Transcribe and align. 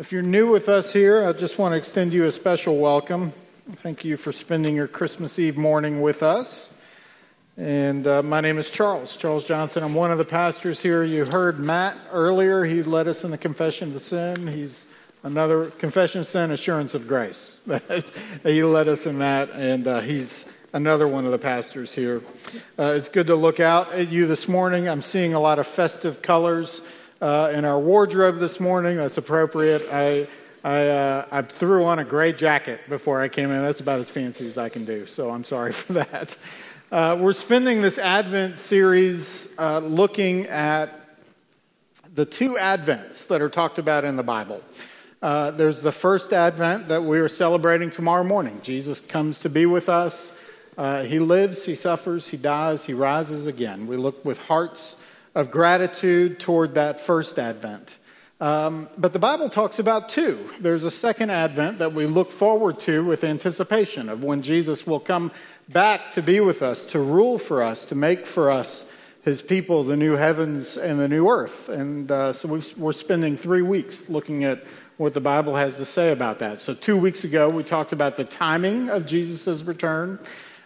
If 0.00 0.12
you're 0.12 0.22
new 0.22 0.50
with 0.50 0.70
us 0.70 0.94
here, 0.94 1.28
I 1.28 1.34
just 1.34 1.58
want 1.58 1.74
to 1.74 1.76
extend 1.76 2.14
you 2.14 2.24
a 2.24 2.32
special 2.32 2.78
welcome. 2.78 3.34
Thank 3.70 4.02
you 4.02 4.16
for 4.16 4.32
spending 4.32 4.74
your 4.74 4.88
Christmas 4.88 5.38
Eve 5.38 5.58
morning 5.58 6.00
with 6.00 6.22
us. 6.22 6.74
And 7.58 8.06
uh, 8.06 8.22
my 8.22 8.40
name 8.40 8.56
is 8.56 8.70
Charles, 8.70 9.14
Charles 9.14 9.44
Johnson. 9.44 9.82
I'm 9.82 9.92
one 9.94 10.10
of 10.10 10.16
the 10.16 10.24
pastors 10.24 10.80
here. 10.80 11.04
You 11.04 11.26
heard 11.26 11.60
Matt 11.60 11.98
earlier. 12.12 12.64
He 12.64 12.82
led 12.82 13.08
us 13.08 13.24
in 13.24 13.30
the 13.30 13.36
confession 13.36 13.94
of 13.94 14.00
sin. 14.00 14.46
He's 14.46 14.86
another 15.22 15.66
confession 15.66 16.22
of 16.22 16.28
sin, 16.28 16.50
assurance 16.50 16.94
of 16.94 17.06
grace. 17.06 17.60
he 18.42 18.64
led 18.64 18.88
us 18.88 19.04
in 19.04 19.18
that, 19.18 19.50
and 19.50 19.86
uh, 19.86 20.00
he's 20.00 20.50
another 20.72 21.08
one 21.08 21.26
of 21.26 21.30
the 21.30 21.38
pastors 21.38 21.94
here. 21.94 22.22
Uh, 22.78 22.94
it's 22.96 23.10
good 23.10 23.26
to 23.26 23.36
look 23.36 23.60
out 23.60 23.92
at 23.92 24.08
you 24.08 24.26
this 24.26 24.48
morning. 24.48 24.88
I'm 24.88 25.02
seeing 25.02 25.34
a 25.34 25.40
lot 25.40 25.58
of 25.58 25.66
festive 25.66 26.22
colors 26.22 26.80
uh, 27.20 27.52
in 27.54 27.64
our 27.64 27.78
wardrobe 27.78 28.38
this 28.38 28.60
morning. 28.60 28.96
That's 28.96 29.18
appropriate. 29.18 29.82
I, 29.92 30.26
I, 30.64 30.88
uh, 30.88 31.26
I 31.30 31.42
threw 31.42 31.84
on 31.84 31.98
a 31.98 32.04
gray 32.04 32.32
jacket 32.32 32.80
before 32.88 33.20
I 33.20 33.28
came 33.28 33.50
in. 33.50 33.60
That's 33.62 33.80
about 33.80 34.00
as 34.00 34.10
fancy 34.10 34.46
as 34.46 34.58
I 34.58 34.68
can 34.68 34.84
do, 34.84 35.06
so 35.06 35.30
I'm 35.30 35.44
sorry 35.44 35.72
for 35.74 35.94
that. 35.94 36.36
Uh, 36.90 37.16
we're 37.20 37.32
spending 37.32 37.82
this 37.82 37.98
Advent 37.98 38.58
series 38.58 39.52
uh, 39.58 39.78
looking 39.78 40.46
at 40.46 40.90
the 42.12 42.24
two 42.24 42.54
Advents 42.54 43.28
that 43.28 43.40
are 43.40 43.48
talked 43.48 43.78
about 43.78 44.04
in 44.04 44.16
the 44.16 44.22
Bible. 44.22 44.60
Uh, 45.22 45.50
there's 45.52 45.82
the 45.82 45.92
first 45.92 46.32
Advent 46.32 46.88
that 46.88 47.04
we 47.04 47.18
are 47.20 47.28
celebrating 47.28 47.90
tomorrow 47.90 48.24
morning. 48.24 48.58
Jesus 48.62 49.00
comes 49.00 49.40
to 49.40 49.48
be 49.48 49.66
with 49.66 49.88
us. 49.88 50.32
Uh, 50.76 51.02
he 51.02 51.18
lives, 51.18 51.64
he 51.66 51.74
suffers, 51.74 52.28
he 52.28 52.36
dies, 52.36 52.84
he 52.84 52.94
rises 52.94 53.46
again. 53.46 53.86
We 53.86 53.96
look 53.96 54.24
with 54.24 54.38
hearts 54.38 54.99
of 55.34 55.50
gratitude 55.50 56.40
toward 56.40 56.74
that 56.74 57.00
first 57.00 57.38
advent. 57.38 57.96
Um, 58.40 58.88
but 58.96 59.12
the 59.12 59.18
Bible 59.18 59.50
talks 59.50 59.78
about 59.78 60.08
two. 60.08 60.50
There's 60.60 60.84
a 60.84 60.90
second 60.90 61.30
advent 61.30 61.78
that 61.78 61.92
we 61.92 62.06
look 62.06 62.30
forward 62.30 62.80
to 62.80 63.04
with 63.04 63.22
anticipation 63.22 64.08
of 64.08 64.24
when 64.24 64.40
Jesus 64.40 64.86
will 64.86 65.00
come 65.00 65.30
back 65.68 66.12
to 66.12 66.22
be 66.22 66.40
with 66.40 66.62
us, 66.62 66.86
to 66.86 66.98
rule 66.98 67.38
for 67.38 67.62
us, 67.62 67.84
to 67.86 67.94
make 67.94 68.26
for 68.26 68.50
us 68.50 68.86
his 69.22 69.42
people 69.42 69.84
the 69.84 69.96
new 69.96 70.16
heavens 70.16 70.78
and 70.78 70.98
the 70.98 71.08
new 71.08 71.28
earth. 71.28 71.68
And 71.68 72.10
uh, 72.10 72.32
so 72.32 72.60
we're 72.78 72.92
spending 72.92 73.36
three 73.36 73.62
weeks 73.62 74.08
looking 74.08 74.44
at 74.44 74.64
what 74.96 75.14
the 75.14 75.20
Bible 75.20 75.56
has 75.56 75.76
to 75.76 75.84
say 75.84 76.12
about 76.12 76.38
that. 76.40 76.60
So, 76.60 76.74
two 76.74 76.96
weeks 76.96 77.24
ago, 77.24 77.48
we 77.48 77.62
talked 77.62 77.92
about 77.92 78.16
the 78.16 78.24
timing 78.24 78.90
of 78.90 79.06
Jesus' 79.06 79.62
return. 79.62 80.18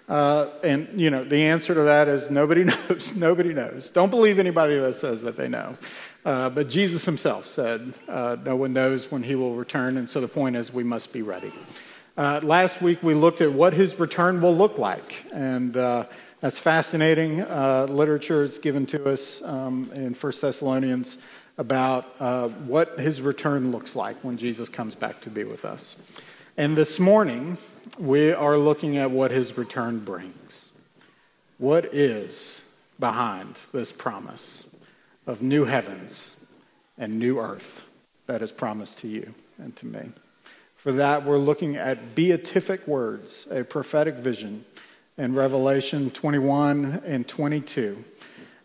Uh, 0.09 0.49
and, 0.63 0.89
you 1.01 1.09
know, 1.09 1.25
the 1.25 1.45
answer 1.45 1.75
to 1.75 1.83
that 1.83 2.09
is 2.09 2.31
nobody 2.31 2.65
knows. 2.89 3.15
nobody 3.15 3.55
knows. 3.55 3.91
Don't 3.91 4.11
believe 4.11 4.39
anybody 4.39 4.79
that 4.79 4.95
says 4.95 5.23
that 5.23 5.37
they 5.37 5.49
know. 5.49 5.77
Uh, 6.25 6.51
but 6.51 6.69
Jesus 6.69 7.05
himself 7.05 7.47
said, 7.47 7.93
uh, 8.09 8.37
no 8.45 8.57
one 8.57 8.73
knows 8.73 9.11
when 9.11 9.23
he 9.23 9.35
will 9.35 9.55
return. 9.55 9.97
And 9.97 10.09
so 10.09 10.21
the 10.21 10.29
point 10.29 10.57
is, 10.57 10.73
we 10.73 10.85
must 10.85 11.13
be 11.13 11.23
ready. 11.23 11.53
Uh, 12.17 12.41
last 12.43 12.81
week, 12.81 13.03
we 13.03 13.15
looked 13.15 13.41
at 13.41 13.53
what 13.53 13.73
his 13.73 13.99
return 13.99 14.41
will 14.41 14.57
look 14.57 14.79
like. 14.79 15.25
And 15.33 15.77
uh, 15.77 16.05
that's 16.41 16.59
fascinating 16.59 17.43
uh, 17.43 17.87
literature. 17.89 18.45
It's 18.45 18.59
given 18.59 18.87
to 18.87 19.11
us 19.11 19.43
um, 19.43 19.91
in 19.95 20.15
1 20.15 20.33
Thessalonians 20.41 21.19
about 21.57 22.05
what 22.67 22.99
his 22.99 23.21
return 23.21 23.71
looks 23.71 23.95
like 23.95 24.17
when 24.25 24.37
Jesus 24.37 24.69
comes 24.69 24.95
back 24.95 25.21
to 25.21 25.31
be 25.31 25.45
with 25.45 25.65
us. 25.65 25.97
And 26.57 26.77
this 26.77 27.01
morning, 27.01 27.59
we 27.99 28.31
are 28.31 28.57
looking 28.57 28.97
at 28.97 29.11
what 29.11 29.33
his 29.33 29.59
return 29.59 29.99
brings. 29.99 30.71
What 31.59 31.87
is 31.87 32.63
behind 33.01 33.59
this 33.73 33.91
promise 33.91 34.69
of 35.27 35.43
new 35.43 35.65
heavens 35.65 36.37
and 36.97 37.19
new 37.19 37.41
earth 37.41 37.83
that 38.27 38.41
is 38.41 38.53
promised 38.53 39.01
to 39.01 39.09
you 39.09 39.35
and 39.59 39.75
to 39.75 39.87
me? 39.87 40.13
For 40.77 40.93
that, 40.93 41.25
we're 41.25 41.39
looking 41.39 41.75
at 41.75 42.15
beatific 42.15 42.87
words, 42.87 43.49
a 43.51 43.65
prophetic 43.65 44.15
vision 44.15 44.65
in 45.19 45.35
Revelation 45.35 46.13
21 46.13 47.03
and 47.05 47.27
22. 47.27 48.05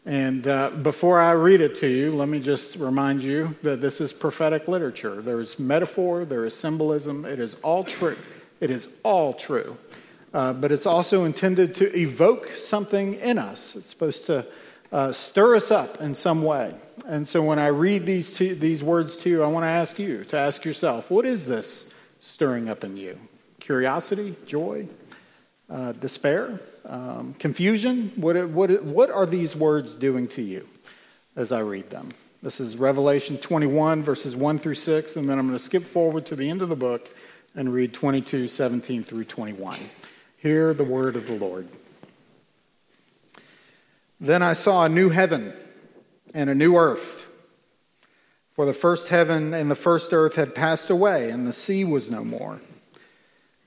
And 0.09 0.47
uh, 0.47 0.71
before 0.71 1.21
I 1.21 1.33
read 1.33 1.61
it 1.61 1.75
to 1.75 1.87
you, 1.87 2.11
let 2.11 2.27
me 2.27 2.39
just 2.39 2.77
remind 2.77 3.21
you 3.21 3.55
that 3.61 3.79
this 3.79 4.01
is 4.01 4.11
prophetic 4.11 4.67
literature. 4.67 5.21
There 5.21 5.39
is 5.39 5.59
metaphor, 5.59 6.25
there 6.25 6.45
is 6.45 6.55
symbolism, 6.55 7.25
it 7.25 7.37
is 7.37 7.53
all 7.61 7.83
true. 7.83 8.17
It 8.59 8.71
is 8.71 8.89
all 9.03 9.33
true. 9.35 9.77
Uh, 10.33 10.53
but 10.53 10.71
it's 10.71 10.87
also 10.87 11.25
intended 11.25 11.75
to 11.75 11.95
evoke 11.95 12.49
something 12.53 13.13
in 13.19 13.37
us. 13.37 13.75
It's 13.75 13.85
supposed 13.85 14.25
to 14.25 14.47
uh, 14.91 15.11
stir 15.11 15.57
us 15.57 15.69
up 15.69 16.01
in 16.01 16.15
some 16.15 16.41
way. 16.41 16.73
And 17.05 17.27
so 17.27 17.43
when 17.43 17.59
I 17.59 17.67
read 17.67 18.07
these, 18.07 18.33
to, 18.33 18.55
these 18.55 18.83
words 18.83 19.15
to 19.17 19.29
you, 19.29 19.43
I 19.43 19.47
want 19.47 19.65
to 19.65 19.67
ask 19.67 19.99
you 19.99 20.23
to 20.23 20.39
ask 20.39 20.65
yourself 20.65 21.11
what 21.11 21.27
is 21.27 21.45
this 21.45 21.93
stirring 22.19 22.67
up 22.67 22.83
in 22.83 22.97
you? 22.97 23.19
Curiosity, 23.59 24.35
joy, 24.47 24.87
uh, 25.69 25.91
despair, 25.93 26.59
um, 26.85 27.35
confusion? 27.39 28.11
What, 28.15 28.49
what, 28.49 28.83
what 28.83 29.11
are 29.11 29.25
these 29.25 29.55
words 29.55 29.95
doing 29.95 30.27
to 30.29 30.41
you 30.41 30.67
as 31.35 31.51
I 31.51 31.59
read 31.59 31.89
them? 31.89 32.09
This 32.41 32.59
is 32.59 32.77
Revelation 32.77 33.37
21, 33.37 34.01
verses 34.01 34.35
1 34.35 34.59
through 34.59 34.75
6, 34.75 35.15
and 35.17 35.29
then 35.29 35.37
I'm 35.37 35.47
going 35.47 35.57
to 35.57 35.63
skip 35.63 35.83
forward 35.83 36.25
to 36.27 36.35
the 36.35 36.49
end 36.49 36.61
of 36.61 36.69
the 36.69 36.75
book 36.75 37.09
and 37.53 37.73
read 37.73 37.93
22, 37.93 38.47
17 38.47 39.03
through 39.03 39.25
21. 39.25 39.79
Hear 40.37 40.73
the 40.73 40.85
word 40.85 41.17
of 41.17 41.27
the 41.27 41.33
Lord. 41.33 41.67
Then 44.21 44.41
I 44.41 44.53
saw 44.53 44.83
a 44.83 44.89
new 44.89 45.09
heaven 45.09 45.53
and 46.33 46.49
a 46.49 46.55
new 46.55 46.77
earth. 46.77 47.25
For 48.53 48.65
the 48.65 48.73
first 48.73 49.09
heaven 49.09 49.53
and 49.53 49.69
the 49.69 49.75
first 49.75 50.13
earth 50.13 50.35
had 50.35 50.55
passed 50.55 50.89
away, 50.89 51.29
and 51.29 51.47
the 51.47 51.53
sea 51.53 51.83
was 51.85 52.09
no 52.09 52.23
more. 52.23 52.59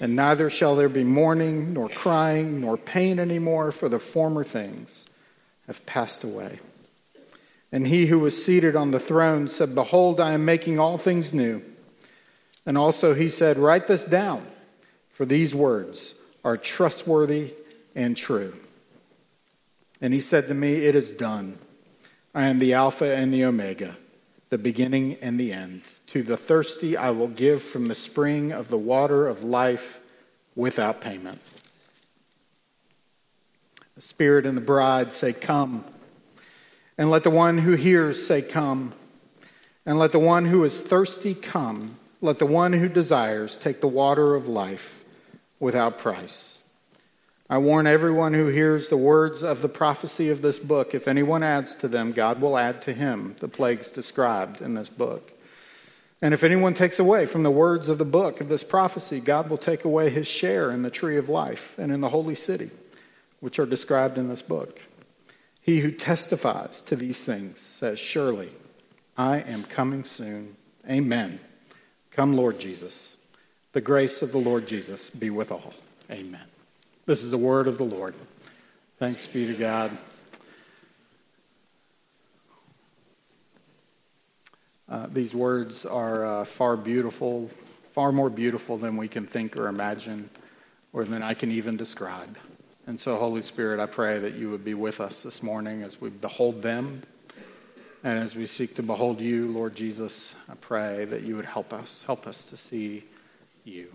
And 0.00 0.14
neither 0.14 0.50
shall 0.50 0.76
there 0.76 0.88
be 0.88 1.04
mourning, 1.04 1.72
nor 1.72 1.88
crying, 1.88 2.60
nor 2.60 2.76
pain 2.76 3.18
anymore, 3.18 3.72
for 3.72 3.88
the 3.88 3.98
former 3.98 4.44
things 4.44 5.06
have 5.66 5.84
passed 5.86 6.24
away. 6.24 6.60
And 7.72 7.86
he 7.86 8.06
who 8.06 8.20
was 8.20 8.44
seated 8.44 8.76
on 8.76 8.92
the 8.92 9.00
throne 9.00 9.48
said, 9.48 9.74
Behold, 9.74 10.20
I 10.20 10.32
am 10.32 10.44
making 10.44 10.78
all 10.78 10.96
things 10.96 11.32
new. 11.32 11.62
And 12.64 12.78
also 12.78 13.14
he 13.14 13.28
said, 13.28 13.58
Write 13.58 13.86
this 13.86 14.04
down, 14.04 14.46
for 15.10 15.24
these 15.24 15.54
words 15.54 16.14
are 16.44 16.56
trustworthy 16.56 17.52
and 17.94 18.16
true. 18.16 18.54
And 20.00 20.14
he 20.14 20.20
said 20.20 20.48
to 20.48 20.54
me, 20.54 20.86
It 20.86 20.94
is 20.94 21.12
done. 21.12 21.58
I 22.34 22.44
am 22.46 22.58
the 22.58 22.74
Alpha 22.74 23.14
and 23.14 23.32
the 23.32 23.44
Omega, 23.44 23.96
the 24.54 24.58
beginning 24.58 25.16
and 25.20 25.38
the 25.38 25.52
end. 25.52 25.82
To 26.06 26.22
the 26.22 26.36
thirsty 26.36 26.96
I 26.96 27.10
will 27.10 27.26
give 27.26 27.60
from 27.60 27.88
the 27.88 27.94
spring 27.96 28.52
of 28.52 28.68
the 28.68 28.78
water 28.78 29.26
of 29.26 29.42
life 29.42 30.00
without 30.54 31.00
payment. 31.00 31.40
The 33.96 34.00
Spirit 34.00 34.46
and 34.46 34.56
the 34.56 34.60
bride 34.60 35.12
say, 35.12 35.32
Come. 35.32 35.84
And 36.96 37.10
let 37.10 37.24
the 37.24 37.30
one 37.30 37.58
who 37.58 37.72
hears 37.72 38.24
say, 38.24 38.42
Come. 38.42 38.94
And 39.84 39.98
let 39.98 40.12
the 40.12 40.20
one 40.20 40.44
who 40.44 40.62
is 40.62 40.80
thirsty 40.80 41.34
come. 41.34 41.96
Let 42.20 42.38
the 42.38 42.46
one 42.46 42.74
who 42.74 42.88
desires 42.88 43.56
take 43.56 43.80
the 43.80 43.88
water 43.88 44.36
of 44.36 44.46
life 44.46 45.02
without 45.58 45.98
price. 45.98 46.60
I 47.48 47.58
warn 47.58 47.86
everyone 47.86 48.32
who 48.32 48.46
hears 48.46 48.88
the 48.88 48.96
words 48.96 49.42
of 49.42 49.60
the 49.60 49.68
prophecy 49.68 50.30
of 50.30 50.40
this 50.40 50.58
book 50.58 50.94
if 50.94 51.06
anyone 51.06 51.42
adds 51.42 51.74
to 51.76 51.88
them, 51.88 52.12
God 52.12 52.40
will 52.40 52.56
add 52.56 52.80
to 52.82 52.94
him 52.94 53.36
the 53.40 53.48
plagues 53.48 53.90
described 53.90 54.62
in 54.62 54.74
this 54.74 54.88
book. 54.88 55.30
And 56.22 56.32
if 56.32 56.42
anyone 56.42 56.72
takes 56.72 56.98
away 56.98 57.26
from 57.26 57.42
the 57.42 57.50
words 57.50 57.90
of 57.90 57.98
the 57.98 58.04
book 58.06 58.40
of 58.40 58.48
this 58.48 58.64
prophecy, 58.64 59.20
God 59.20 59.50
will 59.50 59.58
take 59.58 59.84
away 59.84 60.08
his 60.08 60.26
share 60.26 60.70
in 60.70 60.80
the 60.80 60.90
tree 60.90 61.18
of 61.18 61.28
life 61.28 61.78
and 61.78 61.92
in 61.92 62.00
the 62.00 62.08
holy 62.08 62.34
city, 62.34 62.70
which 63.40 63.58
are 63.58 63.66
described 63.66 64.16
in 64.16 64.28
this 64.28 64.40
book. 64.40 64.80
He 65.60 65.80
who 65.80 65.90
testifies 65.90 66.80
to 66.82 66.96
these 66.96 67.22
things 67.24 67.60
says, 67.60 67.98
Surely 67.98 68.52
I 69.18 69.40
am 69.40 69.64
coming 69.64 70.04
soon. 70.04 70.56
Amen. 70.88 71.40
Come, 72.10 72.34
Lord 72.34 72.58
Jesus. 72.58 73.18
The 73.72 73.82
grace 73.82 74.22
of 74.22 74.32
the 74.32 74.38
Lord 74.38 74.66
Jesus 74.66 75.10
be 75.10 75.28
with 75.28 75.52
all. 75.52 75.74
Amen. 76.10 76.53
This 77.06 77.22
is 77.22 77.30
the 77.30 77.36
word 77.38 77.68
of 77.68 77.76
the 77.76 77.84
Lord. 77.84 78.14
Thanks 78.98 79.26
be 79.26 79.46
to 79.46 79.52
God. 79.52 79.90
Uh, 84.88 85.08
these 85.12 85.34
words 85.34 85.84
are 85.84 86.24
uh, 86.24 86.44
far 86.46 86.78
beautiful, 86.78 87.50
far 87.92 88.10
more 88.10 88.30
beautiful 88.30 88.78
than 88.78 88.96
we 88.96 89.06
can 89.06 89.26
think 89.26 89.54
or 89.54 89.68
imagine, 89.68 90.30
or 90.94 91.04
than 91.04 91.22
I 91.22 91.34
can 91.34 91.50
even 91.50 91.76
describe. 91.76 92.38
And 92.86 92.98
so, 92.98 93.16
Holy 93.16 93.42
Spirit, 93.42 93.80
I 93.80 93.86
pray 93.86 94.18
that 94.20 94.36
you 94.36 94.50
would 94.50 94.64
be 94.64 94.72
with 94.72 94.98
us 94.98 95.22
this 95.22 95.42
morning 95.42 95.82
as 95.82 96.00
we 96.00 96.08
behold 96.08 96.62
them. 96.62 97.02
And 98.02 98.18
as 98.18 98.34
we 98.34 98.46
seek 98.46 98.76
to 98.76 98.82
behold 98.82 99.20
you, 99.20 99.48
Lord 99.48 99.74
Jesus, 99.74 100.34
I 100.48 100.54
pray 100.54 101.04
that 101.04 101.20
you 101.20 101.36
would 101.36 101.44
help 101.44 101.74
us, 101.74 102.02
help 102.06 102.26
us 102.26 102.46
to 102.46 102.56
see 102.56 103.04
you, 103.64 103.88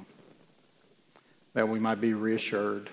that 1.56 1.68
we 1.68 1.80
might 1.80 2.00
be 2.00 2.14
reassured, 2.14 2.88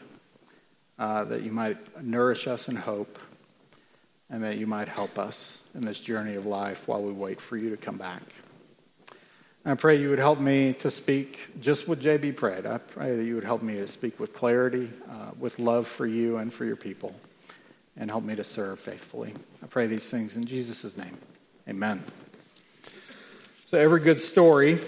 uh, 0.98 1.24
that 1.24 1.42
you 1.42 1.52
might 1.52 2.02
nourish 2.02 2.46
us 2.46 2.68
in 2.68 2.76
hope, 2.76 3.18
and 4.30 4.42
that 4.42 4.58
you 4.58 4.66
might 4.66 4.88
help 4.88 5.18
us 5.18 5.62
in 5.74 5.84
this 5.84 6.00
journey 6.00 6.34
of 6.34 6.46
life 6.46 6.88
while 6.88 7.02
we 7.02 7.12
wait 7.12 7.40
for 7.40 7.56
you 7.56 7.70
to 7.70 7.76
come 7.76 7.96
back. 7.96 8.22
I 9.64 9.74
pray 9.74 10.00
you 10.00 10.10
would 10.10 10.20
help 10.20 10.38
me 10.38 10.74
to 10.74 10.92
speak 10.92 11.40
just 11.60 11.88
what 11.88 11.98
JB 11.98 12.36
prayed. 12.36 12.66
I 12.66 12.78
pray 12.78 13.16
that 13.16 13.24
you 13.24 13.34
would 13.34 13.44
help 13.44 13.62
me 13.62 13.74
to 13.74 13.88
speak 13.88 14.20
with 14.20 14.32
clarity, 14.32 14.88
uh, 15.10 15.32
with 15.38 15.58
love 15.58 15.88
for 15.88 16.06
you 16.06 16.36
and 16.36 16.54
for 16.54 16.64
your 16.64 16.76
people, 16.76 17.14
and 17.96 18.08
help 18.08 18.22
me 18.22 18.36
to 18.36 18.44
serve 18.44 18.78
faithfully. 18.78 19.34
I 19.62 19.66
pray 19.66 19.88
these 19.88 20.08
things 20.08 20.36
in 20.36 20.46
Jesus' 20.46 20.96
name. 20.96 21.18
Amen. 21.68 22.02
So, 23.66 23.76
every 23.78 24.00
good 24.00 24.20
story 24.20 24.78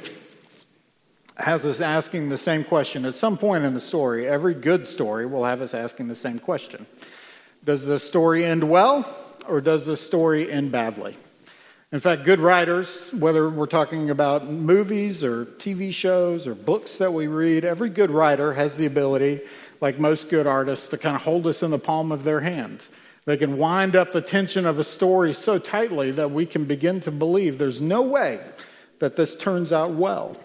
has 1.39 1.65
us 1.65 1.81
asking 1.81 2.29
the 2.29 2.39
same 2.39 2.65
question. 2.65 3.05
At 3.05 3.15
some 3.15 3.39
point 3.39 3.65
in 3.65 3.75
the 3.75 3.81
story, 3.81 4.27
every 4.27 4.55
good 4.55 4.87
story 4.87 5.27
will 5.27 5.45
have 5.45 5.61
us 5.61 5.75
asking 5.75 6.09
the 6.09 6.15
same 6.15 6.39
question 6.39 6.87
Does 7.65 7.87
the 7.87 7.99
story 7.99 8.45
end 8.45 8.69
well, 8.69 9.09
or 9.49 9.61
does 9.61 9.87
the 9.87 9.97
story 9.97 10.51
end 10.51 10.73
badly? 10.73 11.17
In 11.91 12.01
fact, 12.01 12.25
good 12.25 12.41
writers, 12.41 13.15
whether 13.15 13.49
we're 13.49 13.65
talking 13.65 14.11
about 14.11 14.47
movies 14.47 15.25
or 15.25 15.47
TV 15.47 15.91
shows 15.93 16.47
or 16.47 16.55
books 16.55 16.97
that 16.97 17.15
we 17.15 17.29
read, 17.29 17.65
every 17.65 17.89
good 17.89 18.11
writer 18.11 18.53
has 18.53 18.77
the 18.77 18.85
ability, 18.85 19.41
like 19.81 19.99
most 19.99 20.29
good 20.29 20.47
artists, 20.47 20.89
to 20.89 20.99
kind 20.99 21.17
of 21.17 21.23
hold 21.23 21.47
us 21.47 21.63
in 21.63 21.71
the 21.71 21.79
palm 21.79 22.13
of 22.13 22.25
their 22.25 22.41
hand. 22.41 22.87
They 23.25 23.39
can 23.39 23.57
wind 23.57 23.97
up 23.97 24.13
the 24.13 24.21
tension 24.21 24.67
of 24.67 24.79
a 24.79 24.85
story 24.85 25.33
so 25.33 25.59
tightly 25.59 26.11
that 26.11 26.31
we 26.31 26.45
can 26.45 26.67
begin 26.67 27.01
to 27.03 27.11
believe 27.11 27.57
there's 27.57 27.81
no 27.81 28.03
way 28.03 28.41
that 28.99 29.17
this 29.17 29.35
turns 29.35 29.73
out 29.73 29.93
well. 29.93 30.37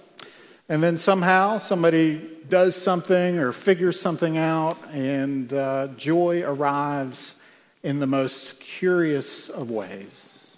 And 0.70 0.82
then 0.82 0.98
somehow 0.98 1.58
somebody 1.58 2.22
does 2.50 2.76
something 2.76 3.38
or 3.38 3.52
figures 3.52 4.00
something 4.00 4.38
out, 4.38 4.78
and 4.92 5.52
uh, 5.54 5.88
joy 5.98 6.44
arrives 6.44 7.42
in 7.84 8.00
the 8.00 8.08
most 8.08 8.60
curious 8.60 9.50
of 9.50 9.70
ways. 9.70 10.58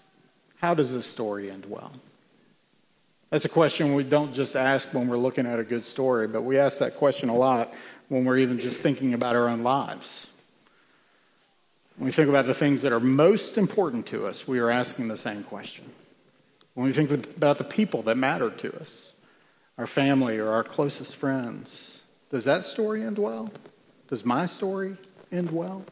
How 0.61 0.73
does 0.73 0.93
this 0.93 1.07
story 1.07 1.49
end 1.49 1.65
well? 1.67 1.91
That's 3.29 3.45
a 3.45 3.49
question 3.49 3.95
we 3.95 4.03
don't 4.03 4.33
just 4.33 4.55
ask 4.55 4.93
when 4.93 5.07
we're 5.07 5.17
looking 5.17 5.47
at 5.47 5.59
a 5.59 5.63
good 5.63 5.83
story, 5.83 6.27
but 6.27 6.43
we 6.43 6.57
ask 6.57 6.77
that 6.77 6.95
question 6.95 7.29
a 7.29 7.35
lot 7.35 7.73
when 8.07 8.23
we're 8.23 8.37
even 8.37 8.59
just 8.59 8.81
thinking 8.81 9.13
about 9.13 9.35
our 9.35 9.49
own 9.49 9.63
lives. 9.63 10.27
When 11.97 12.05
we 12.05 12.11
think 12.11 12.29
about 12.29 12.45
the 12.45 12.53
things 12.53 12.83
that 12.83 12.91
are 12.91 12.99
most 12.99 13.57
important 13.57 14.05
to 14.07 14.27
us, 14.27 14.47
we 14.47 14.59
are 14.59 14.69
asking 14.69 15.07
the 15.07 15.17
same 15.17 15.43
question. 15.43 15.85
When 16.75 16.85
we 16.85 16.93
think 16.93 17.11
about 17.11 17.57
the 17.57 17.63
people 17.63 18.03
that 18.03 18.15
matter 18.15 18.49
to 18.49 18.79
us, 18.79 19.13
our 19.77 19.87
family 19.87 20.37
or 20.37 20.49
our 20.49 20.63
closest 20.63 21.15
friends, 21.15 22.01
does 22.29 22.45
that 22.45 22.63
story 22.63 23.03
end 23.03 23.17
well? 23.17 23.51
Does 24.07 24.25
my 24.25 24.45
story 24.45 24.97
end 25.31 25.51
well? 25.51 25.85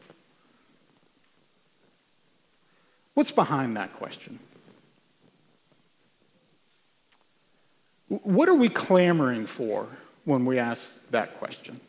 What's 3.14 3.30
behind 3.30 3.76
that 3.76 3.92
question? 3.94 4.38
What 8.08 8.48
are 8.48 8.54
we 8.54 8.68
clamoring 8.68 9.46
for 9.46 9.86
when 10.24 10.44
we 10.44 10.58
ask 10.58 11.08
that 11.10 11.38
question? 11.38 11.80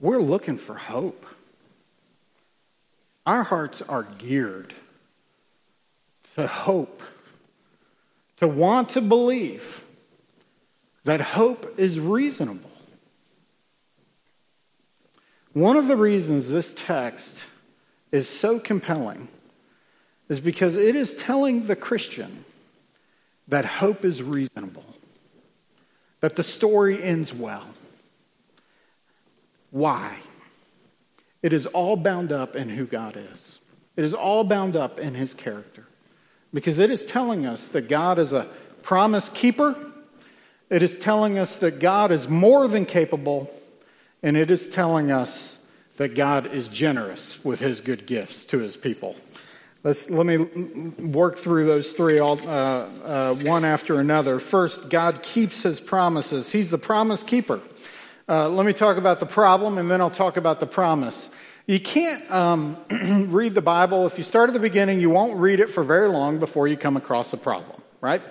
We're 0.00 0.18
looking 0.18 0.56
for 0.58 0.74
hope. 0.74 1.26
Our 3.26 3.42
hearts 3.42 3.82
are 3.82 4.02
geared 4.02 4.74
to 6.34 6.46
hope, 6.46 7.02
to 8.40 8.48
want 8.48 8.88
to 8.90 9.02
believe 9.02 9.84
that 11.04 11.20
hope 11.20 11.78
is 11.78 12.00
reasonable. 12.00 12.70
One 15.52 15.76
of 15.76 15.88
the 15.88 15.96
reasons 15.96 16.48
this 16.48 16.74
text 16.74 17.38
is 18.12 18.28
so 18.28 18.58
compelling 18.58 19.28
is 20.30 20.40
because 20.40 20.74
it 20.74 20.96
is 20.96 21.16
telling 21.16 21.66
the 21.66 21.76
Christian 21.76 22.44
that 23.48 23.66
hope 23.66 24.06
is 24.06 24.22
reasonable, 24.22 24.86
that 26.20 26.36
the 26.36 26.42
story 26.42 27.02
ends 27.02 27.34
well. 27.34 27.66
Why? 29.70 30.16
It 31.42 31.52
is 31.52 31.66
all 31.66 31.96
bound 31.96 32.32
up 32.32 32.56
in 32.56 32.70
who 32.70 32.86
God 32.86 33.18
is. 33.34 33.58
It 33.96 34.04
is 34.04 34.14
all 34.14 34.44
bound 34.44 34.76
up 34.76 34.98
in 34.98 35.14
his 35.14 35.34
character. 35.34 35.84
Because 36.52 36.78
it 36.78 36.90
is 36.90 37.04
telling 37.04 37.46
us 37.46 37.68
that 37.68 37.88
God 37.88 38.18
is 38.18 38.32
a 38.32 38.46
promise 38.82 39.28
keeper. 39.28 39.76
It 40.68 40.82
is 40.82 40.98
telling 40.98 41.38
us 41.38 41.58
that 41.58 41.78
God 41.78 42.10
is 42.10 42.28
more 42.28 42.66
than 42.68 42.86
capable. 42.86 43.50
And 44.22 44.36
it 44.36 44.50
is 44.50 44.68
telling 44.68 45.10
us 45.10 45.58
that 45.96 46.14
God 46.14 46.46
is 46.46 46.68
generous 46.68 47.44
with 47.44 47.60
his 47.60 47.80
good 47.80 48.06
gifts 48.06 48.46
to 48.46 48.58
his 48.58 48.76
people. 48.76 49.16
Let's, 49.82 50.10
let 50.10 50.26
me 50.26 50.36
work 51.08 51.38
through 51.38 51.64
those 51.64 51.92
three 51.92 52.18
all, 52.18 52.38
uh, 52.46 52.86
uh, 53.04 53.34
one 53.36 53.64
after 53.64 53.98
another. 53.98 54.38
First, 54.38 54.90
God 54.90 55.22
keeps 55.22 55.62
his 55.62 55.80
promises. 55.80 56.52
He's 56.52 56.70
the 56.70 56.78
promise 56.78 57.22
keeper. 57.22 57.60
Uh, 58.28 58.48
let 58.48 58.66
me 58.66 58.72
talk 58.72 58.98
about 58.98 59.20
the 59.20 59.26
problem 59.26 59.78
and 59.78 59.90
then 59.90 60.00
I'll 60.00 60.10
talk 60.10 60.36
about 60.36 60.60
the 60.60 60.66
promise. 60.66 61.30
You 61.66 61.78
can't 61.78 62.28
um, 62.30 62.76
read 63.30 63.54
the 63.54 63.62
Bible. 63.62 64.06
If 64.06 64.16
you 64.16 64.24
start 64.24 64.48
at 64.48 64.54
the 64.54 64.60
beginning, 64.60 65.00
you 65.00 65.10
won't 65.10 65.38
read 65.38 65.60
it 65.60 65.68
for 65.70 65.84
very 65.84 66.08
long 66.08 66.38
before 66.38 66.66
you 66.66 66.76
come 66.76 66.96
across 66.96 67.32
a 67.32 67.36
problem, 67.36 67.80
right? 68.00 68.22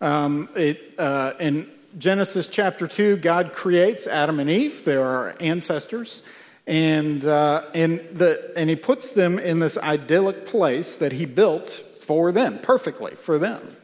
Um, 0.00 0.48
it, 0.54 0.94
uh, 0.98 1.32
in 1.40 1.70
Genesis 1.98 2.48
chapter 2.48 2.86
2, 2.86 3.16
God 3.16 3.54
creates 3.54 4.06
Adam 4.06 4.38
and 4.40 4.50
Eve, 4.50 4.84
they 4.84 4.96
are 4.96 5.02
our 5.04 5.36
ancestors. 5.40 6.22
And, 6.66 7.24
uh, 7.24 7.62
and, 7.74 8.00
the, 8.12 8.52
and 8.56 8.68
he 8.68 8.76
puts 8.76 9.12
them 9.12 9.38
in 9.38 9.60
this 9.60 9.78
idyllic 9.78 10.46
place 10.46 10.96
that 10.96 11.12
he 11.12 11.24
built 11.24 11.68
for 12.00 12.32
them, 12.32 12.58
perfectly 12.58 13.14
for 13.14 13.38
them, 13.38 13.76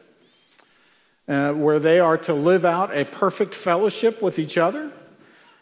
uh, 1.27 1.53
where 1.53 1.79
they 1.79 1.99
are 1.99 2.17
to 2.19 2.33
live 2.33 2.65
out 2.65 2.95
a 2.95 3.05
perfect 3.05 3.55
fellowship 3.55 4.21
with 4.21 4.37
each 4.37 4.57
other, 4.57 4.91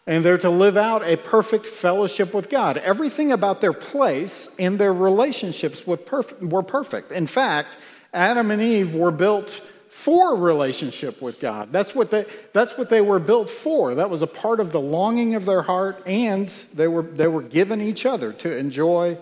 and 0.07 0.25
they're 0.25 0.37
to 0.39 0.49
live 0.49 0.77
out 0.77 1.03
a 1.03 1.15
perfect 1.15 1.65
fellowship 1.65 2.33
with 2.33 2.49
God. 2.49 2.77
Everything 2.77 3.31
about 3.31 3.61
their 3.61 3.73
place 3.73 4.53
and 4.57 4.79
their 4.79 4.93
relationships 4.93 5.85
were 5.85 5.97
perfect. 5.97 7.11
In 7.11 7.27
fact, 7.27 7.77
Adam 8.13 8.51
and 8.51 8.61
Eve 8.61 8.95
were 8.95 9.11
built 9.11 9.61
for 9.89 10.35
relationship 10.35 11.21
with 11.21 11.39
God. 11.39 11.71
That's 11.71 11.93
what 11.93 12.09
they, 12.09 12.25
that's 12.53 12.77
what 12.77 12.89
they 12.89 13.01
were 13.01 13.19
built 13.19 13.49
for. 13.49 13.95
That 13.95 14.09
was 14.09 14.21
a 14.21 14.27
part 14.27 14.59
of 14.59 14.71
the 14.71 14.79
longing 14.79 15.35
of 15.35 15.45
their 15.45 15.61
heart, 15.61 16.01
and 16.07 16.49
they 16.73 16.87
were, 16.87 17.03
they 17.03 17.27
were 17.27 17.43
given 17.43 17.81
each 17.81 18.05
other 18.05 18.33
to 18.33 18.57
enjoy 18.57 19.17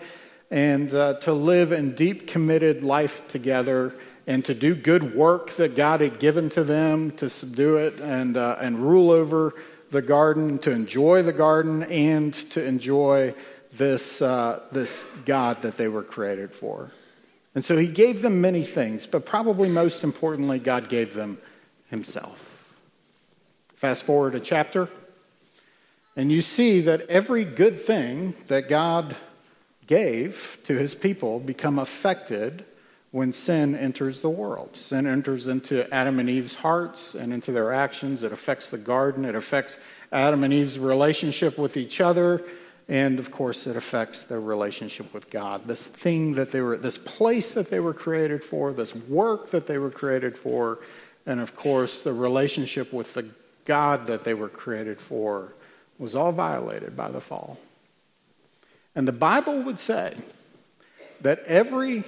and 0.50 0.92
uh, 0.94 1.14
to 1.20 1.32
live 1.32 1.72
in 1.72 1.94
deep, 1.94 2.26
committed 2.26 2.82
life 2.82 3.26
together 3.28 3.94
and 4.26 4.44
to 4.44 4.54
do 4.54 4.74
good 4.74 5.14
work 5.14 5.50
that 5.56 5.76
God 5.76 6.00
had 6.00 6.18
given 6.18 6.48
to 6.50 6.64
them, 6.64 7.10
to 7.12 7.28
subdue 7.28 7.76
it 7.76 8.00
and, 8.00 8.36
uh, 8.36 8.56
and 8.60 8.78
rule 8.78 9.10
over 9.10 9.54
the 9.90 10.02
garden, 10.02 10.58
to 10.60 10.70
enjoy 10.70 11.22
the 11.22 11.32
garden, 11.32 11.82
and 11.84 12.32
to 12.32 12.64
enjoy 12.64 13.34
this, 13.72 14.22
uh, 14.22 14.60
this 14.72 15.06
God 15.24 15.62
that 15.62 15.76
they 15.76 15.88
were 15.88 16.02
created 16.02 16.54
for. 16.54 16.92
And 17.54 17.64
so 17.64 17.76
he 17.76 17.86
gave 17.86 18.22
them 18.22 18.40
many 18.40 18.62
things, 18.62 19.06
but 19.06 19.24
probably 19.24 19.68
most 19.68 20.04
importantly, 20.04 20.58
God 20.58 20.88
gave 20.88 21.14
them 21.14 21.38
himself. 21.88 22.74
Fast 23.74 24.04
forward 24.04 24.34
a 24.34 24.40
chapter, 24.40 24.88
and 26.16 26.30
you 26.30 26.42
see 26.42 26.80
that 26.82 27.08
every 27.08 27.44
good 27.44 27.80
thing 27.80 28.34
that 28.48 28.68
God 28.68 29.16
gave 29.86 30.58
to 30.64 30.76
his 30.76 30.94
people 30.94 31.40
become 31.40 31.78
affected 31.78 32.64
when 33.12 33.32
sin 33.32 33.74
enters 33.74 34.20
the 34.20 34.30
world. 34.30 34.76
Sin 34.76 35.06
enters 35.06 35.46
into 35.46 35.92
Adam 35.92 36.20
and 36.20 36.30
Eve's 36.30 36.56
hearts 36.56 37.14
and 37.14 37.32
into 37.32 37.52
their 37.52 37.72
actions. 37.72 38.22
It 38.22 38.32
affects 38.32 38.68
the 38.68 38.78
garden. 38.78 39.24
It 39.24 39.34
affects 39.34 39.76
Adam 40.12 40.44
and 40.44 40.52
Eve's 40.52 40.78
relationship 40.78 41.58
with 41.58 41.76
each 41.76 42.00
other. 42.00 42.42
And 42.88 43.18
of 43.18 43.30
course, 43.30 43.66
it 43.66 43.76
affects 43.76 44.24
their 44.24 44.40
relationship 44.40 45.12
with 45.14 45.30
God. 45.30 45.66
This 45.66 45.86
thing 45.86 46.34
that 46.34 46.50
they 46.50 46.60
were, 46.60 46.76
this 46.76 46.98
place 46.98 47.54
that 47.54 47.70
they 47.70 47.80
were 47.80 47.94
created 47.94 48.44
for, 48.44 48.72
this 48.72 48.94
work 48.94 49.50
that 49.50 49.66
they 49.66 49.78
were 49.78 49.90
created 49.90 50.36
for, 50.36 50.78
and 51.26 51.40
of 51.40 51.54
course, 51.54 52.02
the 52.02 52.12
relationship 52.12 52.92
with 52.92 53.14
the 53.14 53.26
God 53.64 54.06
that 54.06 54.24
they 54.24 54.34
were 54.34 54.48
created 54.48 55.00
for 55.00 55.52
was 55.98 56.16
all 56.16 56.32
violated 56.32 56.96
by 56.96 57.10
the 57.10 57.20
fall. 57.20 57.58
And 58.96 59.06
the 59.06 59.12
Bible 59.12 59.62
would 59.62 59.78
say 59.78 60.16
that 61.20 61.40
every 61.46 62.02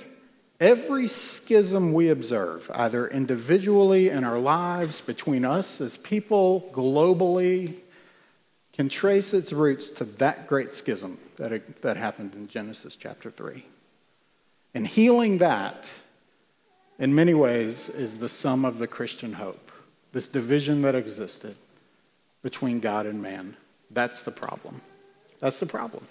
Every 0.63 1.09
schism 1.09 1.93
we 1.93 2.09
observe, 2.09 2.71
either 2.73 3.09
individually 3.09 4.11
in 4.11 4.23
our 4.23 4.39
lives, 4.39 5.01
between 5.01 5.45
us 5.45 5.81
as 5.81 5.97
people, 5.97 6.71
globally, 6.73 7.79
can 8.73 8.89
trace 8.89 9.35
its 9.35 9.53
roots 9.53 9.91
to 9.91 10.05
that 10.05 10.47
great 10.47 10.73
schism 10.73 11.19
that, 11.35 11.83
that 11.83 11.97
happened 11.97 12.35
in 12.35 12.47
Genesis 12.47 12.95
chapter 12.95 13.29
3. 13.29 13.65
And 14.73 14.87
healing 14.87 15.39
that, 15.39 15.85
in 16.97 17.13
many 17.13 17.35
ways, 17.35 17.89
is 17.89 18.21
the 18.21 18.29
sum 18.29 18.65
of 18.65 18.79
the 18.79 18.87
Christian 18.87 19.33
hope. 19.33 19.73
This 20.13 20.29
division 20.29 20.83
that 20.83 20.95
existed 20.95 21.57
between 22.45 22.79
God 22.79 23.07
and 23.07 23.21
man. 23.21 23.57
That's 23.91 24.23
the 24.23 24.31
problem. 24.31 24.81
That's 25.41 25.59
the 25.59 25.67
problem. 25.67 26.07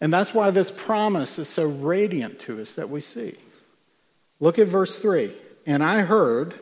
And 0.00 0.12
that's 0.12 0.32
why 0.32 0.50
this 0.50 0.70
promise 0.70 1.38
is 1.38 1.48
so 1.48 1.66
radiant 1.66 2.38
to 2.40 2.60
us 2.60 2.74
that 2.74 2.90
we 2.90 3.00
see. 3.00 3.34
Look 4.40 4.58
at 4.58 4.68
verse 4.68 4.98
3. 4.98 5.32
And 5.66 5.82
I 5.82 6.02
heard 6.02 6.54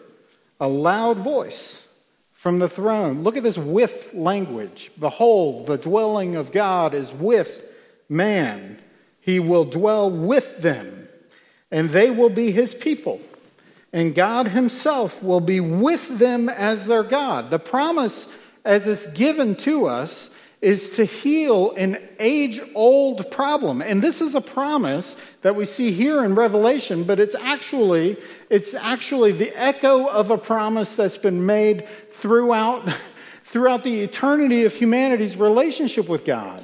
a 0.61 0.69
loud 0.69 1.19
voice 1.19 1.87
from 2.33 2.59
the 2.59 2.69
throne. 2.69 3.23
Look 3.23 3.37
at 3.37 3.43
this 3.43 3.59
with 3.59 4.12
language. 4.14 4.90
Behold, 4.99 5.66
the 5.66 5.76
dwelling 5.78 6.37
of 6.37 6.52
God 6.52 6.95
is 6.95 7.12
with 7.12 7.64
man. 8.09 8.78
He 9.21 9.40
will 9.40 9.64
dwell 9.64 10.11
with 10.11 10.59
them, 10.59 11.09
and 11.73 11.90
they 11.90 12.11
will 12.11 12.31
be 12.31 12.52
his 12.52 12.73
people. 12.73 13.21
And 13.93 14.14
God 14.14 14.49
himself 14.49 15.23
will 15.23 15.40
be 15.40 15.59
with 15.59 16.19
them 16.19 16.49
as 16.49 16.87
their 16.87 17.02
God. 17.02 17.50
The 17.50 17.59
promise, 17.59 18.28
as 18.64 18.87
it's 18.87 19.07
given 19.09 19.57
to 19.57 19.87
us, 19.87 20.31
is 20.61 20.91
to 20.91 21.05
heal 21.05 21.73
an 21.73 21.99
age 22.19 22.61
old 22.75 23.31
problem. 23.31 23.83
And 23.83 24.03
this 24.03 24.21
is 24.21 24.35
a 24.35 24.41
promise 24.41 25.21
that 25.43 25.55
we 25.55 25.65
see 25.65 25.93
here 25.93 26.25
in 26.25 26.35
Revelation, 26.35 27.05
but 27.05 27.21
it's 27.21 27.35
actually, 27.35 28.17
it's 28.49 28.75
actually 28.75 29.33
the 29.33 29.53
echo 29.55 30.07
of 30.07 30.31
a 30.31 30.39
promise 30.39 30.97
that's 30.97 31.19
been 31.19 31.45
made 31.45 31.87
throughout, 32.13 32.89
throughout 33.45 33.83
the 33.83 34.01
eternity 34.01 34.65
of 34.65 34.75
humanity's 34.75 35.37
relationship 35.37 36.09
with 36.09 36.25
God. 36.25 36.63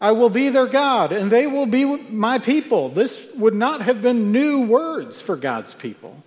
I 0.00 0.12
will 0.12 0.30
be 0.30 0.48
their 0.48 0.66
God, 0.66 1.12
and 1.12 1.30
they 1.30 1.46
will 1.46 1.66
be 1.66 1.84
my 1.84 2.38
people. 2.38 2.88
This 2.88 3.30
would 3.36 3.54
not 3.54 3.82
have 3.82 4.00
been 4.00 4.32
new 4.32 4.62
words 4.62 5.20
for 5.20 5.36
God's 5.36 5.74
people. 5.74 6.22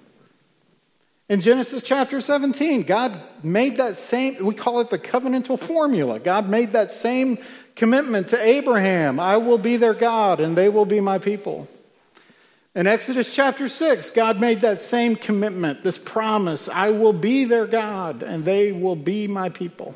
In 1.30 1.39
Genesis 1.39 1.84
chapter 1.84 2.20
17, 2.20 2.84
God 2.84 3.18
made 3.44 3.77
that 3.77 3.96
same, 3.96 4.44
we 4.44 4.53
call 4.53 4.82
it 4.82 4.89
the 4.89 5.00
covenantal 5.00 5.58
formula. 5.58 6.20
God 6.20 6.50
made 6.50 6.72
that 6.72 6.92
same 6.92 7.38
commitment 7.75 8.30
to 8.30 8.42
Abraham 8.42 9.20
I 9.20 9.38
will 9.38 9.58
be 9.58 9.77
their 9.77 9.94
God, 9.94 10.39
and 10.39 10.56
they 10.56 10.68
will 10.68 10.86
be 10.86 11.00
my 11.00 11.20
people. 11.20 11.70
In 12.75 12.88
Exodus 12.88 13.34
chapter 13.34 13.70
6, 13.70 14.10
God 14.10 14.42
made 14.42 14.62
that 14.62 14.80
same 14.80 15.15
commitment, 15.15 15.84
this 15.84 15.98
promise 15.98 16.68
I 16.68 16.89
will 16.89 17.13
be 17.13 17.46
their 17.46 17.68
God, 17.68 18.22
and 18.22 18.44
they 18.44 18.72
will 18.72 18.96
be 18.96 19.27
my 19.27 19.50
people. 19.50 19.96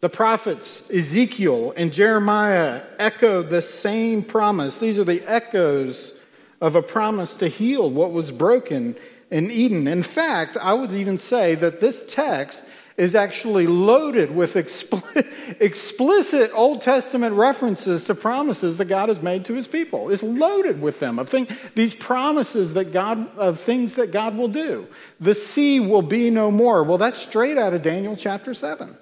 The 0.00 0.08
prophets 0.08 0.88
Ezekiel 0.90 1.72
and 1.76 1.92
Jeremiah 1.92 2.82
echoed 3.00 3.48
the 3.48 3.62
same 3.62 4.22
promise. 4.22 4.78
These 4.78 4.98
are 5.00 5.04
the 5.04 5.22
echoes 5.26 6.20
of 6.60 6.76
a 6.76 6.82
promise 6.82 7.36
to 7.38 7.48
heal 7.48 7.90
what 7.90 8.12
was 8.12 8.30
broken 8.30 8.94
in 9.30 9.50
Eden. 9.50 9.86
In 9.86 10.02
fact, 10.02 10.56
I 10.56 10.72
would 10.72 10.92
even 10.92 11.18
say 11.18 11.54
that 11.56 11.80
this 11.80 12.04
text 12.08 12.64
is 12.98 13.14
actually 13.14 13.68
loaded 13.68 14.34
with 14.34 14.56
explicit 15.60 16.50
Old 16.52 16.82
Testament 16.82 17.36
references 17.36 18.04
to 18.04 18.14
promises 18.14 18.76
that 18.78 18.86
God 18.86 19.08
has 19.08 19.22
made 19.22 19.44
to 19.44 19.54
his 19.54 19.68
people. 19.68 20.10
It's 20.10 20.24
loaded 20.24 20.82
with 20.82 20.98
them 20.98 21.20
of 21.20 21.28
things, 21.28 21.48
these 21.74 21.94
promises 21.94 22.74
that 22.74 22.92
God 22.92 23.36
of 23.36 23.60
things 23.60 23.94
that 23.94 24.10
God 24.10 24.36
will 24.36 24.48
do. 24.48 24.88
The 25.20 25.34
sea 25.34 25.78
will 25.78 26.02
be 26.02 26.28
no 26.28 26.50
more. 26.50 26.82
Well, 26.82 26.98
that's 26.98 27.18
straight 27.18 27.56
out 27.56 27.72
of 27.72 27.82
Daniel 27.82 28.16
chapter 28.16 28.52
7. 28.52 28.96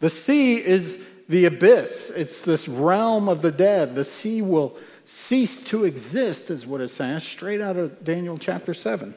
The 0.00 0.10
sea 0.10 0.56
is 0.56 1.02
the 1.28 1.46
abyss. 1.46 2.10
It's 2.10 2.42
this 2.42 2.68
realm 2.68 3.26
of 3.26 3.40
the 3.40 3.52
dead. 3.52 3.94
The 3.94 4.04
sea 4.04 4.42
will 4.42 4.76
cease 5.06 5.62
to 5.62 5.86
exist, 5.86 6.50
is 6.50 6.66
what 6.66 6.82
it 6.82 6.88
says, 6.88 7.24
straight 7.24 7.62
out 7.62 7.76
of 7.76 8.04
Daniel 8.04 8.36
chapter 8.36 8.74
7. 8.74 9.14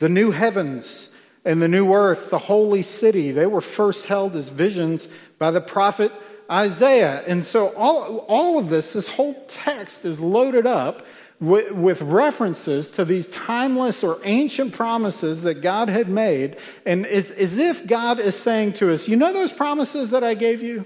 The 0.00 0.08
new 0.08 0.32
heavens 0.32 1.10
and 1.44 1.62
the 1.62 1.68
new 1.68 1.94
earth, 1.94 2.30
the 2.30 2.38
holy 2.38 2.82
city, 2.82 3.30
they 3.30 3.46
were 3.46 3.60
first 3.60 4.06
held 4.06 4.34
as 4.34 4.48
visions 4.48 5.08
by 5.38 5.50
the 5.50 5.60
prophet 5.60 6.12
Isaiah. 6.50 7.22
And 7.26 7.44
so 7.44 7.68
all, 7.74 8.18
all 8.28 8.58
of 8.58 8.68
this, 8.68 8.94
this 8.94 9.08
whole 9.08 9.44
text 9.46 10.04
is 10.04 10.18
loaded 10.18 10.66
up 10.66 11.06
with, 11.38 11.72
with, 11.72 12.02
references 12.02 12.90
to 12.92 13.04
these 13.04 13.26
timeless 13.28 14.02
or 14.02 14.18
ancient 14.24 14.72
promises 14.72 15.42
that 15.42 15.62
God 15.62 15.88
had 15.88 16.08
made. 16.08 16.56
And 16.84 17.06
it's 17.06 17.30
as 17.30 17.56
if 17.56 17.86
God 17.86 18.18
is 18.18 18.34
saying 18.34 18.74
to 18.74 18.92
us, 18.92 19.08
You 19.08 19.16
know 19.16 19.32
those 19.32 19.52
promises 19.52 20.10
that 20.10 20.24
I 20.24 20.34
gave 20.34 20.62
you? 20.62 20.84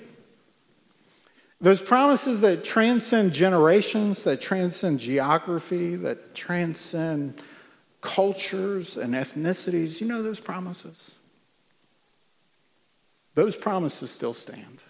Those 1.60 1.80
promises 1.80 2.40
that 2.42 2.64
transcend 2.64 3.32
generations, 3.32 4.22
that 4.24 4.40
transcend 4.40 5.00
geography, 5.00 5.96
that 5.96 6.34
transcend 6.34 7.40
cultures 8.14 8.96
and 8.96 9.14
ethnicities. 9.14 10.00
You 10.00 10.06
know 10.06 10.22
those 10.22 10.40
promises? 10.40 11.10
Those 13.34 13.56
promises 13.56 14.10
still 14.10 14.34
stand. 14.34 14.82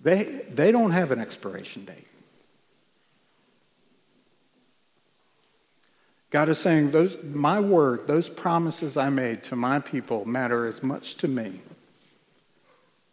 They, 0.00 0.44
they 0.50 0.72
don't 0.72 0.92
have 0.92 1.10
an 1.10 1.20
expiration 1.20 1.84
date. 1.84 2.06
God 6.30 6.48
is 6.48 6.58
saying, 6.58 6.92
those, 6.92 7.18
my 7.22 7.60
word, 7.60 8.06
those 8.08 8.30
promises 8.30 8.96
I 8.96 9.10
made 9.10 9.42
to 9.44 9.56
my 9.56 9.78
people 9.78 10.24
matter 10.24 10.66
as 10.66 10.82
much 10.82 11.16
to 11.16 11.28
me 11.28 11.60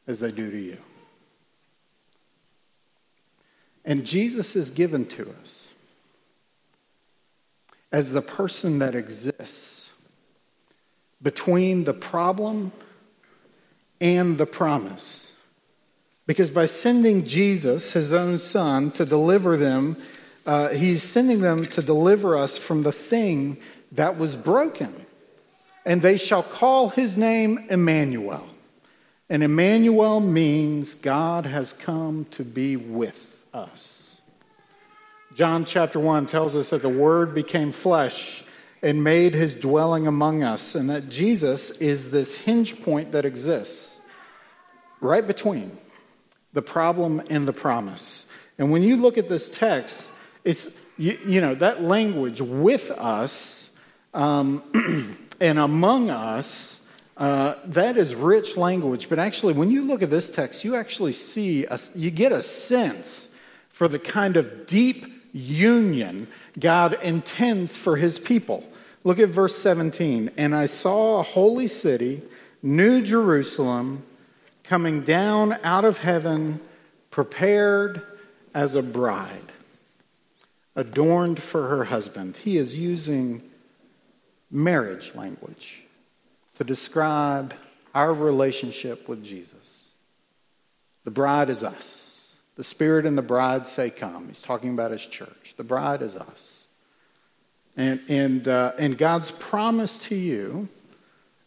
as 0.07 0.21
they 0.21 0.31
do 0.31 0.49
to 0.49 0.57
you. 0.57 0.77
And 3.83 4.05
Jesus 4.05 4.55
is 4.55 4.71
given 4.71 5.05
to 5.07 5.33
us 5.41 5.68
as 7.91 8.11
the 8.11 8.21
person 8.21 8.79
that 8.79 8.95
exists 8.95 9.89
between 11.21 11.83
the 11.83 11.93
problem 11.93 12.71
and 13.99 14.37
the 14.37 14.45
promise. 14.45 15.31
Because 16.25 16.51
by 16.51 16.65
sending 16.65 17.25
Jesus, 17.25 17.93
his 17.93 18.13
own 18.13 18.37
son, 18.37 18.91
to 18.91 19.05
deliver 19.05 19.57
them, 19.57 19.97
uh, 20.45 20.69
he's 20.69 21.03
sending 21.03 21.41
them 21.41 21.65
to 21.65 21.81
deliver 21.81 22.37
us 22.37 22.57
from 22.57 22.83
the 22.83 22.91
thing 22.91 23.57
that 23.91 24.17
was 24.17 24.35
broken. 24.35 25.05
And 25.85 26.01
they 26.01 26.17
shall 26.17 26.43
call 26.43 26.89
his 26.89 27.17
name 27.17 27.65
Emmanuel. 27.69 28.47
And 29.29 29.43
Emmanuel 29.43 30.19
means 30.19 30.95
God 30.95 31.45
has 31.45 31.73
come 31.73 32.25
to 32.31 32.43
be 32.43 32.75
with 32.75 33.35
us. 33.53 34.08
John 35.35 35.63
chapter 35.63 35.99
1 35.99 36.25
tells 36.25 36.55
us 36.55 36.71
that 36.71 36.81
the 36.81 36.89
Word 36.89 37.35
became 37.35 37.71
flesh 37.71 38.43
and 38.81 39.03
made 39.03 39.35
his 39.35 39.55
dwelling 39.55 40.07
among 40.07 40.41
us, 40.41 40.73
and 40.73 40.89
that 40.89 41.07
Jesus 41.09 41.69
is 41.77 42.09
this 42.09 42.35
hinge 42.35 42.81
point 42.81 43.11
that 43.11 43.25
exists 43.25 43.99
right 45.01 45.25
between 45.25 45.77
the 46.53 46.63
problem 46.63 47.21
and 47.29 47.47
the 47.47 47.53
promise. 47.53 48.25
And 48.57 48.71
when 48.71 48.81
you 48.81 48.97
look 48.97 49.17
at 49.19 49.29
this 49.29 49.51
text, 49.51 50.07
it's, 50.43 50.67
you, 50.97 51.17
you 51.25 51.41
know, 51.41 51.53
that 51.55 51.83
language 51.83 52.41
with 52.41 52.89
us 52.89 53.69
um, 54.15 54.63
and 55.39 55.59
among 55.59 56.09
us, 56.09 56.81
uh, 57.17 57.53
that 57.65 57.97
is 57.97 58.15
rich 58.15 58.57
language. 58.57 59.09
But 59.09 59.19
actually, 59.19 59.53
when 59.53 59.69
you 59.69 59.83
look 59.83 60.01
at 60.01 60.09
this 60.09 60.31
text, 60.31 60.63
you 60.63 60.75
actually 60.75 61.13
see, 61.13 61.65
a, 61.65 61.79
you 61.93 62.09
get 62.09 62.31
a 62.31 62.41
sense 62.41 63.29
for 63.69 63.87
the 63.87 63.99
kind 63.99 64.35
of 64.35 64.65
deep 64.65 65.18
union 65.31 66.27
God 66.57 66.97
intends 67.01 67.75
for 67.75 67.97
his 67.97 68.19
people. 68.19 68.63
Look 69.03 69.19
at 69.19 69.29
verse 69.29 69.57
17. 69.57 70.31
And 70.37 70.55
I 70.55 70.65
saw 70.65 71.19
a 71.19 71.23
holy 71.23 71.67
city, 71.67 72.21
New 72.61 73.01
Jerusalem, 73.01 74.03
coming 74.63 75.01
down 75.01 75.57
out 75.63 75.85
of 75.85 75.99
heaven, 75.99 76.59
prepared 77.11 78.01
as 78.53 78.75
a 78.75 78.83
bride, 78.83 79.51
adorned 80.75 81.41
for 81.41 81.67
her 81.69 81.85
husband. 81.85 82.37
He 82.37 82.57
is 82.57 82.77
using 82.77 83.41
marriage 84.51 85.15
language 85.15 85.83
to 86.57 86.63
describe 86.63 87.53
our 87.95 88.13
relationship 88.13 89.07
with 89.07 89.23
Jesus. 89.23 89.89
The 91.03 91.11
bride 91.11 91.49
is 91.49 91.63
us. 91.63 92.08
The 92.59 92.65
Spirit 92.65 93.05
and 93.05 93.17
the 93.17 93.21
bride 93.21 93.69
say, 93.69 93.89
Come. 93.89 94.27
He's 94.27 94.41
talking 94.41 94.71
about 94.71 94.91
his 94.91 95.07
church. 95.07 95.53
The 95.55 95.63
bride 95.63 96.01
is 96.01 96.17
us. 96.17 96.65
And, 97.77 98.01
and, 98.09 98.49
uh, 98.49 98.73
and 98.77 98.97
God's 98.97 99.31
promise 99.31 99.99
to 100.07 100.15
you 100.15 100.67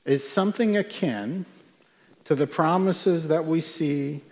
is 0.06 0.26
something 0.26 0.74
akin 0.74 1.44
to 2.24 2.34
the 2.34 2.46
promises 2.46 3.28
that 3.28 3.44
we 3.44 3.60
see 3.60 4.22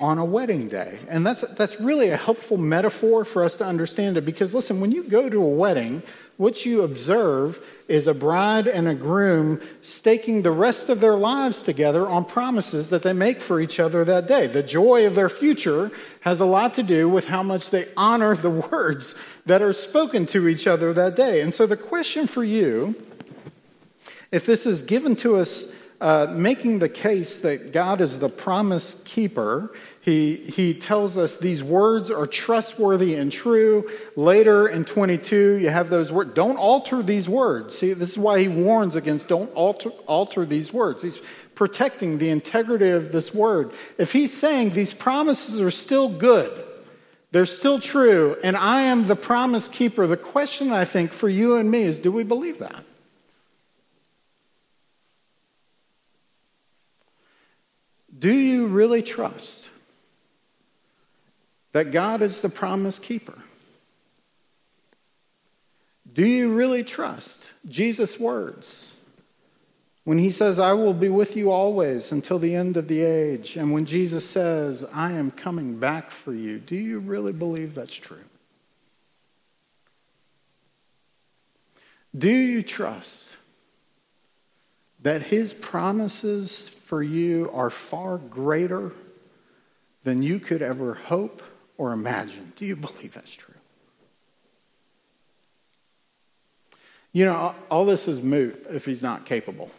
on 0.00 0.18
a 0.18 0.24
wedding 0.24 0.68
day. 0.68 0.98
And 1.08 1.26
that's, 1.26 1.42
that's 1.42 1.80
really 1.80 2.08
a 2.08 2.16
helpful 2.16 2.56
metaphor 2.56 3.24
for 3.24 3.44
us 3.44 3.56
to 3.58 3.66
understand 3.66 4.16
it 4.16 4.22
because, 4.22 4.54
listen, 4.54 4.80
when 4.80 4.92
you 4.92 5.02
go 5.02 5.28
to 5.28 5.42
a 5.42 5.48
wedding, 5.48 6.02
what 6.36 6.64
you 6.64 6.82
observe 6.82 7.62
is 7.86 8.06
a 8.06 8.14
bride 8.14 8.66
and 8.66 8.88
a 8.88 8.94
groom 8.94 9.60
staking 9.82 10.40
the 10.40 10.50
rest 10.50 10.88
of 10.88 11.00
their 11.00 11.16
lives 11.16 11.62
together 11.62 12.08
on 12.08 12.24
promises 12.24 12.88
that 12.88 13.02
they 13.02 13.12
make 13.12 13.42
for 13.42 13.60
each 13.60 13.78
other 13.78 14.04
that 14.04 14.26
day. 14.26 14.46
The 14.46 14.62
joy 14.62 15.06
of 15.06 15.14
their 15.14 15.28
future 15.28 15.90
has 16.20 16.40
a 16.40 16.46
lot 16.46 16.74
to 16.74 16.82
do 16.82 17.08
with 17.08 17.26
how 17.26 17.42
much 17.42 17.68
they 17.70 17.88
honor 17.96 18.34
the 18.34 18.50
words 18.72 19.20
that 19.44 19.60
are 19.60 19.72
spoken 19.72 20.24
to 20.26 20.48
each 20.48 20.66
other 20.66 20.94
that 20.94 21.14
day. 21.14 21.42
And 21.42 21.54
so, 21.54 21.66
the 21.66 21.76
question 21.76 22.26
for 22.26 22.44
you, 22.44 22.94
if 24.30 24.46
this 24.46 24.64
is 24.64 24.82
given 24.82 25.16
to 25.16 25.36
us 25.36 25.74
uh, 26.00 26.26
making 26.30 26.78
the 26.78 26.88
case 26.88 27.38
that 27.38 27.72
God 27.72 28.00
is 28.00 28.18
the 28.20 28.28
promise 28.28 29.02
keeper 29.04 29.74
he, 30.02 30.36
he 30.36 30.72
tells 30.72 31.18
us 31.18 31.36
these 31.36 31.62
words 31.62 32.10
are 32.10 32.26
trustworthy 32.26 33.14
and 33.14 33.30
true. 33.30 33.90
Later 34.16 34.66
in 34.66 34.86
22, 34.86 35.56
you 35.56 35.68
have 35.68 35.90
those 35.90 36.10
words. 36.10 36.32
Don't 36.32 36.56
alter 36.56 37.02
these 37.02 37.28
words. 37.28 37.78
See, 37.78 37.92
this 37.92 38.10
is 38.10 38.18
why 38.18 38.40
he 38.40 38.48
warns 38.48 38.96
against 38.96 39.28
don't 39.28 39.52
alter, 39.52 39.90
alter 40.06 40.46
these 40.46 40.72
words. 40.72 41.02
He's 41.02 41.20
protecting 41.54 42.16
the 42.16 42.30
integrity 42.30 42.88
of 42.88 43.12
this 43.12 43.34
word. 43.34 43.72
If 43.98 44.12
he's 44.12 44.32
saying 44.32 44.70
these 44.70 44.94
promises 44.94 45.60
are 45.60 45.70
still 45.70 46.08
good, 46.08 46.50
they're 47.30 47.44
still 47.44 47.78
true, 47.78 48.36
and 48.42 48.56
I 48.56 48.82
am 48.82 49.06
the 49.06 49.14
promise 49.14 49.68
keeper, 49.68 50.06
the 50.06 50.16
question 50.16 50.72
I 50.72 50.84
think 50.84 51.12
for 51.12 51.28
you 51.28 51.56
and 51.56 51.70
me 51.70 51.82
is 51.82 51.98
do 51.98 52.10
we 52.10 52.24
believe 52.24 52.58
that? 52.58 52.84
Do 58.18 58.32
you 58.32 58.66
really 58.66 59.02
trust 59.02 59.69
that 61.72 61.92
God 61.92 62.22
is 62.22 62.40
the 62.40 62.48
promise 62.48 62.98
keeper? 62.98 63.38
Do 66.12 66.26
you 66.26 66.52
really 66.52 66.82
trust 66.82 67.42
Jesus' 67.68 68.18
words 68.18 68.92
when 70.04 70.18
he 70.18 70.30
says, 70.30 70.58
I 70.58 70.72
will 70.72 70.94
be 70.94 71.08
with 71.08 71.36
you 71.36 71.52
always 71.52 72.10
until 72.10 72.38
the 72.38 72.54
end 72.54 72.76
of 72.76 72.88
the 72.88 73.02
age? 73.02 73.56
And 73.56 73.72
when 73.72 73.84
Jesus 73.84 74.28
says, 74.28 74.84
I 74.92 75.12
am 75.12 75.30
coming 75.30 75.78
back 75.78 76.10
for 76.10 76.32
you, 76.32 76.58
do 76.58 76.74
you 76.74 76.98
really 76.98 77.32
believe 77.32 77.74
that's 77.74 77.94
true? 77.94 78.24
Do 82.16 82.28
you 82.28 82.64
trust 82.64 83.28
that 85.02 85.22
his 85.22 85.54
promises 85.54 86.68
for 86.68 87.02
you 87.02 87.48
are 87.54 87.70
far 87.70 88.18
greater 88.18 88.90
than 90.02 90.22
you 90.22 90.40
could 90.40 90.60
ever 90.60 90.94
hope 90.94 91.42
or 91.80 91.92
imagine. 91.92 92.52
Do 92.56 92.66
you 92.66 92.76
believe 92.76 93.14
that's 93.14 93.32
true? 93.32 93.54
You 97.14 97.24
know, 97.24 97.54
all 97.70 97.86
this 97.86 98.06
is 98.06 98.20
moot 98.20 98.66
if 98.68 98.84
he's 98.84 99.00
not 99.00 99.24
capable. 99.24 99.70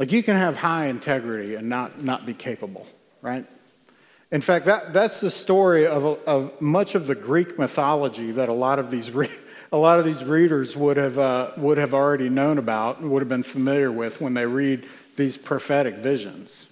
Like 0.00 0.10
you 0.10 0.20
can 0.20 0.36
have 0.36 0.56
high 0.56 0.86
integrity 0.86 1.54
and 1.54 1.68
not, 1.68 2.02
not 2.02 2.26
be 2.26 2.34
capable, 2.34 2.88
right? 3.22 3.46
In 4.32 4.40
fact, 4.40 4.64
that, 4.64 4.92
that's 4.92 5.20
the 5.20 5.30
story 5.30 5.86
of, 5.86 6.04
of 6.26 6.60
much 6.60 6.96
of 6.96 7.06
the 7.06 7.14
Greek 7.14 7.56
mythology 7.56 8.32
that 8.32 8.48
a 8.48 8.52
lot 8.52 8.80
of 8.80 8.90
these, 8.90 9.12
re- 9.12 9.30
a 9.70 9.78
lot 9.78 10.00
of 10.00 10.04
these 10.04 10.24
readers 10.24 10.76
would 10.76 10.96
have, 10.96 11.20
uh, 11.20 11.52
would 11.56 11.78
have 11.78 11.94
already 11.94 12.28
known 12.28 12.58
about 12.58 12.98
and 12.98 13.12
would 13.12 13.22
have 13.22 13.28
been 13.28 13.44
familiar 13.44 13.92
with 13.92 14.20
when 14.20 14.34
they 14.34 14.46
read 14.46 14.88
these 15.16 15.36
prophetic 15.36 15.98
visions. 15.98 16.66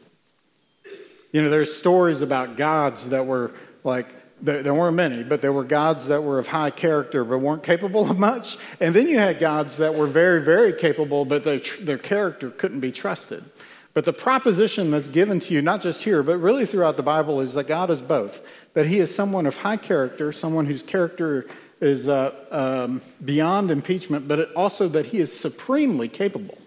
You 1.32 1.42
know, 1.42 1.50
there's 1.50 1.74
stories 1.74 2.22
about 2.22 2.56
gods 2.56 3.08
that 3.10 3.26
were 3.26 3.52
like, 3.84 4.06
there, 4.42 4.74
weren't 4.74 4.96
many, 4.96 5.22
but 5.22 5.42
there 5.42 5.52
were 5.52 5.64
gods 5.64 6.06
that 6.06 6.22
were 6.22 6.38
of 6.38 6.48
high 6.48 6.70
character 6.70 7.24
but 7.24 7.38
weren't 7.38 7.62
capable 7.62 8.10
of 8.10 8.18
much. 8.18 8.56
And 8.80 8.94
then 8.94 9.06
you 9.06 9.18
had 9.18 9.38
gods 9.38 9.76
that 9.76 9.94
were 9.94 10.06
very, 10.06 10.42
very 10.42 10.72
capable, 10.72 11.24
but 11.24 11.44
their, 11.44 11.58
their 11.80 11.98
character 11.98 12.50
couldn't 12.50 12.80
be 12.80 12.90
trusted. 12.90 13.44
But 13.92 14.04
the 14.04 14.12
proposition 14.12 14.90
that's 14.92 15.08
given 15.08 15.40
to 15.40 15.54
you, 15.54 15.62
not 15.62 15.82
just 15.82 16.02
here, 16.02 16.22
but 16.22 16.38
really 16.38 16.64
throughout 16.64 16.96
the 16.96 17.02
Bible, 17.02 17.40
is 17.40 17.54
that 17.54 17.64
God 17.64 17.90
is 17.90 18.00
both. 18.00 18.46
That 18.74 18.86
He 18.86 19.00
is 19.00 19.14
someone 19.14 19.46
of 19.46 19.56
high 19.56 19.76
character, 19.76 20.32
someone 20.32 20.64
whose 20.64 20.82
character 20.82 21.46
is 21.80 22.06
uh, 22.08 22.32
um, 22.50 23.02
beyond 23.24 23.70
impeachment, 23.70 24.28
but 24.28 24.52
also 24.54 24.88
that 24.88 25.06
He 25.06 25.18
is 25.18 25.38
supremely 25.38 26.08
capable, 26.08 26.58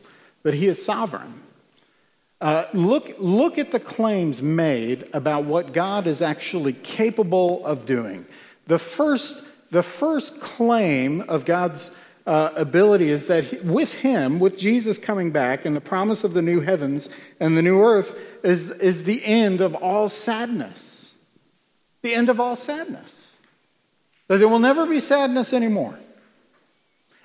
that 0.43 0.53
He 0.53 0.67
is 0.67 0.83
sovereign. 0.83 1.42
Uh, 2.43 2.67
look, 2.73 3.15
look 3.19 3.57
at 3.57 3.71
the 3.71 3.79
claims 3.79 4.41
made 4.41 5.07
about 5.13 5.45
what 5.45 5.71
God 5.71 6.05
is 6.07 6.21
actually 6.21 6.73
capable 6.73 7.65
of 7.65 7.85
doing. 7.85 8.25
The 8.67 8.77
first, 8.77 9.47
the 9.71 9.81
first 9.81 10.41
claim 10.41 11.21
of 11.21 11.45
God's 11.45 11.95
uh, 12.27 12.49
ability 12.57 13.07
is 13.07 13.27
that 13.27 13.45
he, 13.45 13.59
with 13.59 13.93
Him, 13.93 14.41
with 14.41 14.57
Jesus 14.57 14.97
coming 14.97 15.31
back, 15.31 15.63
and 15.63 15.73
the 15.73 15.79
promise 15.79 16.25
of 16.25 16.33
the 16.33 16.41
new 16.41 16.59
heavens 16.59 17.07
and 17.39 17.55
the 17.55 17.61
new 17.61 17.81
earth, 17.81 18.19
is, 18.43 18.71
is 18.71 19.05
the 19.05 19.23
end 19.23 19.61
of 19.61 19.73
all 19.75 20.09
sadness. 20.09 21.13
The 22.01 22.13
end 22.13 22.27
of 22.27 22.41
all 22.41 22.57
sadness. 22.57 23.37
That 24.27 24.39
there 24.39 24.49
will 24.49 24.59
never 24.59 24.85
be 24.85 24.99
sadness 24.99 25.53
anymore. 25.53 25.97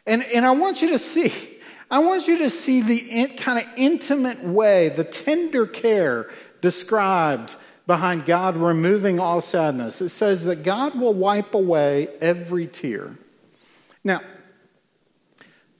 And, 0.06 0.22
and 0.22 0.46
I 0.46 0.52
want 0.52 0.80
you 0.80 0.90
to 0.90 0.98
see 1.00 1.57
I 1.90 2.00
want 2.00 2.28
you 2.28 2.38
to 2.38 2.50
see 2.50 2.82
the 2.82 2.98
in, 2.98 3.36
kind 3.36 3.58
of 3.58 3.64
intimate 3.76 4.42
way, 4.44 4.90
the 4.90 5.04
tender 5.04 5.66
care 5.66 6.30
described 6.60 7.56
behind 7.86 8.26
God 8.26 8.56
removing 8.56 9.18
all 9.18 9.40
sadness. 9.40 10.02
It 10.02 10.10
says 10.10 10.44
that 10.44 10.62
God 10.62 10.98
will 10.98 11.14
wipe 11.14 11.54
away 11.54 12.08
every 12.20 12.66
tear. 12.66 13.16
Now, 14.04 14.20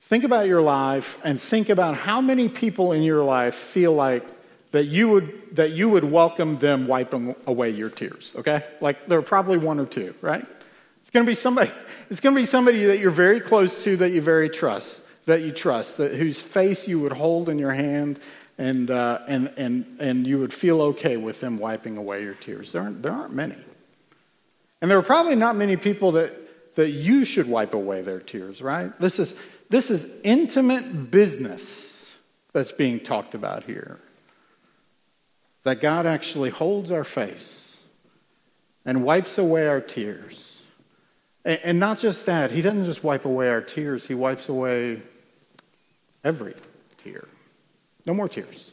think 0.01 0.23
about 0.23 0.47
your 0.47 0.61
life 0.61 1.19
and 1.23 1.39
think 1.39 1.69
about 1.69 1.95
how 1.95 2.19
many 2.19 2.49
people 2.49 2.91
in 2.91 3.03
your 3.03 3.23
life 3.23 3.53
feel 3.53 3.93
like 3.93 4.25
that 4.71 4.85
you 4.85 5.09
would 5.09 5.55
that 5.55 5.71
you 5.71 5.89
would 5.89 6.03
welcome 6.03 6.57
them 6.59 6.87
wiping 6.87 7.35
away 7.47 7.71
your 7.71 7.89
tears 7.89 8.33
okay 8.35 8.63
like 8.81 9.07
there 9.07 9.17
are 9.17 9.23
probably 9.23 9.57
one 9.57 9.79
or 9.79 9.85
two 9.85 10.13
right 10.21 10.45
it's 11.01 11.09
going 11.09 11.25
to 11.25 11.29
be 11.29 11.35
somebody 11.35 11.71
it's 12.11 12.19
going 12.19 12.35
to 12.35 12.41
be 12.41 12.45
somebody 12.45 12.85
that 12.85 12.99
you're 12.99 13.09
very 13.09 13.39
close 13.39 13.83
to 13.83 13.97
that 13.97 14.11
you 14.11 14.21
very 14.21 14.47
trust 14.47 15.01
that 15.29 15.41
you 15.41 15.51
trust, 15.51 15.97
that, 15.97 16.13
whose 16.13 16.41
face 16.41 16.87
you 16.87 16.99
would 16.99 17.13
hold 17.13 17.49
in 17.49 17.57
your 17.57 17.71
hand 17.71 18.19
and, 18.57 18.91
uh, 18.91 19.19
and, 19.27 19.53
and, 19.57 19.97
and 19.99 20.27
you 20.27 20.39
would 20.39 20.53
feel 20.53 20.81
okay 20.81 21.17
with 21.17 21.39
them 21.39 21.57
wiping 21.57 21.97
away 21.97 22.23
your 22.23 22.33
tears. 22.33 22.73
There 22.73 22.81
aren't, 22.81 23.01
there 23.01 23.13
aren't 23.13 23.33
many. 23.33 23.55
And 24.81 24.91
there 24.91 24.97
are 24.97 25.03
probably 25.03 25.35
not 25.35 25.55
many 25.55 25.77
people 25.77 26.13
that, 26.13 26.75
that 26.75 26.89
you 26.89 27.25
should 27.25 27.47
wipe 27.47 27.73
away 27.73 28.01
their 28.01 28.19
tears, 28.19 28.61
right? 28.61 28.97
This 28.99 29.19
is, 29.19 29.35
this 29.69 29.89
is 29.91 30.09
intimate 30.23 31.11
business 31.11 32.05
that's 32.51 32.71
being 32.71 32.99
talked 32.99 33.35
about 33.35 33.63
here. 33.63 33.99
That 35.63 35.79
God 35.79 36.05
actually 36.05 36.49
holds 36.49 36.91
our 36.91 37.03
face 37.03 37.77
and 38.83 39.03
wipes 39.03 39.37
away 39.37 39.67
our 39.67 39.81
tears. 39.81 40.61
And, 41.45 41.59
and 41.63 41.79
not 41.79 41.99
just 41.99 42.25
that, 42.25 42.51
He 42.51 42.61
doesn't 42.61 42.85
just 42.85 43.03
wipe 43.03 43.25
away 43.25 43.49
our 43.49 43.61
tears, 43.61 44.05
He 44.05 44.15
wipes 44.15 44.49
away 44.49 45.01
Every 46.23 46.53
tear. 46.97 47.27
No 48.05 48.13
more 48.13 48.27
tears. 48.27 48.71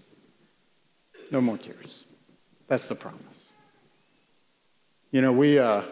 No 1.30 1.40
more 1.40 1.59
tears. 1.59 2.04
That's 2.68 2.88
the 2.88 2.94
promise. 2.94 3.48
You 5.11 5.22
know, 5.22 5.32
we 5.32 5.59
uh, 5.59 5.82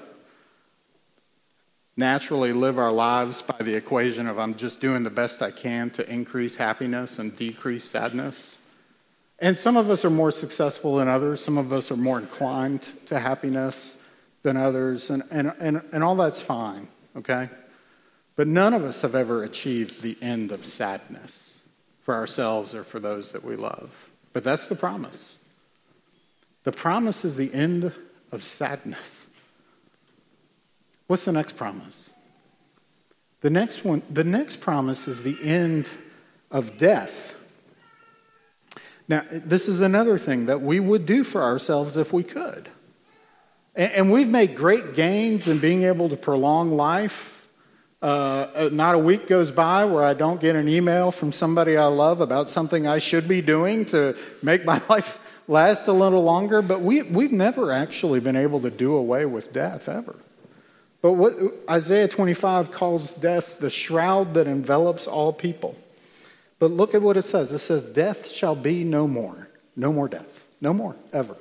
naturally 1.97 2.53
live 2.53 2.79
our 2.79 2.93
lives 2.93 3.43
by 3.43 3.57
the 3.59 3.75
equation 3.75 4.27
of 4.27 4.39
I'm 4.39 4.55
just 4.55 4.81
doing 4.81 5.05
the 5.05 5.11
best 5.11 5.43
I 5.43 5.51
can 5.51 5.91
to 5.91 6.11
increase 6.11 6.57
happiness 6.57 7.19
and 7.19 7.37
decrease 7.37 7.85
sadness. 7.85 8.59
And 9.39 9.59
some 9.59 9.77
of 9.77 9.91
us 9.91 10.05
are 10.05 10.11
more 10.11 10.31
successful 10.31 10.97
than 10.97 11.09
others. 11.09 11.43
Some 11.43 11.59
of 11.59 11.73
us 11.73 11.91
are 11.91 11.97
more 11.97 12.19
inclined 12.19 12.87
to 13.07 13.19
happiness 13.19 13.97
than 14.43 14.57
others. 14.57 15.11
And, 15.11 15.23
and, 15.31 15.53
and, 15.59 15.83
and 15.93 16.03
all 16.03 16.17
that's 16.17 16.41
fine, 16.41 16.89
okay? 17.17 17.49
But 18.37 18.49
none 18.49 18.75
of 18.75 18.85
us 18.85 19.03
have 19.03 19.15
ever 19.15 19.43
achieved 19.43 20.03
the 20.03 20.17
end 20.21 20.51
of 20.51 20.67
sadness 20.67 21.61
for 22.03 22.15
ourselves 22.15 22.75
or 22.75 22.85
for 22.85 22.99
those 22.99 23.33
that 23.33 23.45
we 23.45 23.57
love. 23.57 24.09
But 24.33 24.45
that's 24.45 24.67
the 24.67 24.75
promise. 24.75 25.39
The 26.65 26.73
promise 26.73 27.25
is 27.25 27.37
the 27.37 27.53
end 27.55 27.93
of 28.33 28.43
sadness. 28.43 29.29
What's 31.07 31.25
the 31.25 31.33
next 31.33 31.57
promise? 31.57 32.11
The 33.43 33.51
next 33.51 33.85
one, 33.85 34.03
the 34.11 34.25
next 34.25 34.61
promise 34.61 35.07
is 35.07 35.23
the 35.23 35.37
end 35.43 35.91
of 36.51 36.79
death. 36.79 37.39
Now, 39.07 39.23
this 39.31 39.69
is 39.69 39.81
another 39.81 40.19
thing 40.19 40.47
that 40.47 40.63
we 40.63 40.81
would 40.81 41.05
do 41.05 41.25
for 41.25 41.43
ourselves 41.43 41.97
if 41.97 42.13
we 42.13 42.25
could. 42.25 42.71
And, 43.77 44.13
we've 44.13 44.29
made 44.29 44.55
great 44.55 44.95
gains 44.95 45.49
in 45.49 45.59
being 45.59 45.83
able 45.83 46.09
to 46.09 46.17
prolong 46.17 46.71
life 46.71 47.34
uh, 48.05 48.51
uh, 48.55 48.69
not 48.71 48.95
a 48.95 48.99
week 48.99 49.27
goes 49.27 49.51
by 49.51 49.87
where 49.87 50.05
I 50.05 50.13
don't 50.13 50.39
get 50.39 50.57
an 50.57 50.69
email 50.69 51.11
from 51.11 51.33
somebody 51.33 51.79
I 51.79 51.87
love 51.87 52.21
about 52.21 52.51
something 52.51 52.87
I 52.87 52.99
should 52.99 53.27
be 53.27 53.41
doing 53.41 53.87
to 53.87 54.15
make 54.43 54.67
my 54.67 54.79
life 54.91 55.19
last 55.49 55.87
a 55.87 55.93
little 55.93 56.23
longer, 56.23 56.61
but 56.61 56.83
we, 56.83 57.01
we've 57.01 57.33
never 57.33 57.73
actually 57.73 58.21
been 58.21 58.37
able 58.37 58.61
to 58.61 58.71
do 58.71 58.95
away 58.95 59.25
with 59.25 59.55
death 59.55 59.89
ever. 59.89 60.17
But 61.01 61.13
what 61.13 61.35
Isaiah 61.69 62.07
25 62.07 62.71
calls 62.71 63.11
death 63.11 63.59
the 63.59 63.71
shroud 63.71 64.35
that 64.35 64.47
envelops 64.47 65.07
all 65.07 65.33
people. 65.33 65.75
But 66.59 66.73
look 66.73 66.95
at 66.95 67.01
what 67.01 67.17
it 67.17 67.23
says 67.23 67.53
it 67.53 67.59
says, 67.61 67.87
Death 67.87 68.31
shall 68.31 68.55
be 68.55 68.85
no 68.85 69.09
more. 69.09 69.49
No 69.77 69.95
more 69.95 70.09
death. 70.09 70.47
No 70.61 70.75
more, 70.75 70.95
ever. 71.11 71.37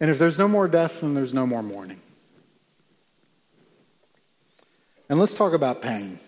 And 0.00 0.10
if 0.10 0.18
there's 0.18 0.38
no 0.38 0.48
more 0.48 0.66
death, 0.66 1.02
then 1.02 1.12
there's 1.12 1.34
no 1.34 1.46
more 1.46 1.62
mourning. 1.62 2.00
And 5.10 5.18
let's 5.18 5.32
talk 5.32 5.54
about 5.54 5.80
pain. 5.80 6.18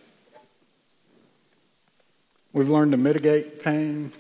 We've 2.55 2.71
learned 2.71 2.93
to 2.93 2.97
mitigate 2.97 3.63
pain. 3.63 4.11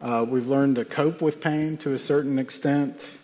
Uh, 0.00 0.24
we've 0.26 0.48
learned 0.48 0.76
to 0.76 0.86
cope 0.86 1.20
with 1.20 1.42
pain 1.42 1.76
to 1.78 1.92
a 1.92 1.98
certain 1.98 2.38
extent. 2.38 3.18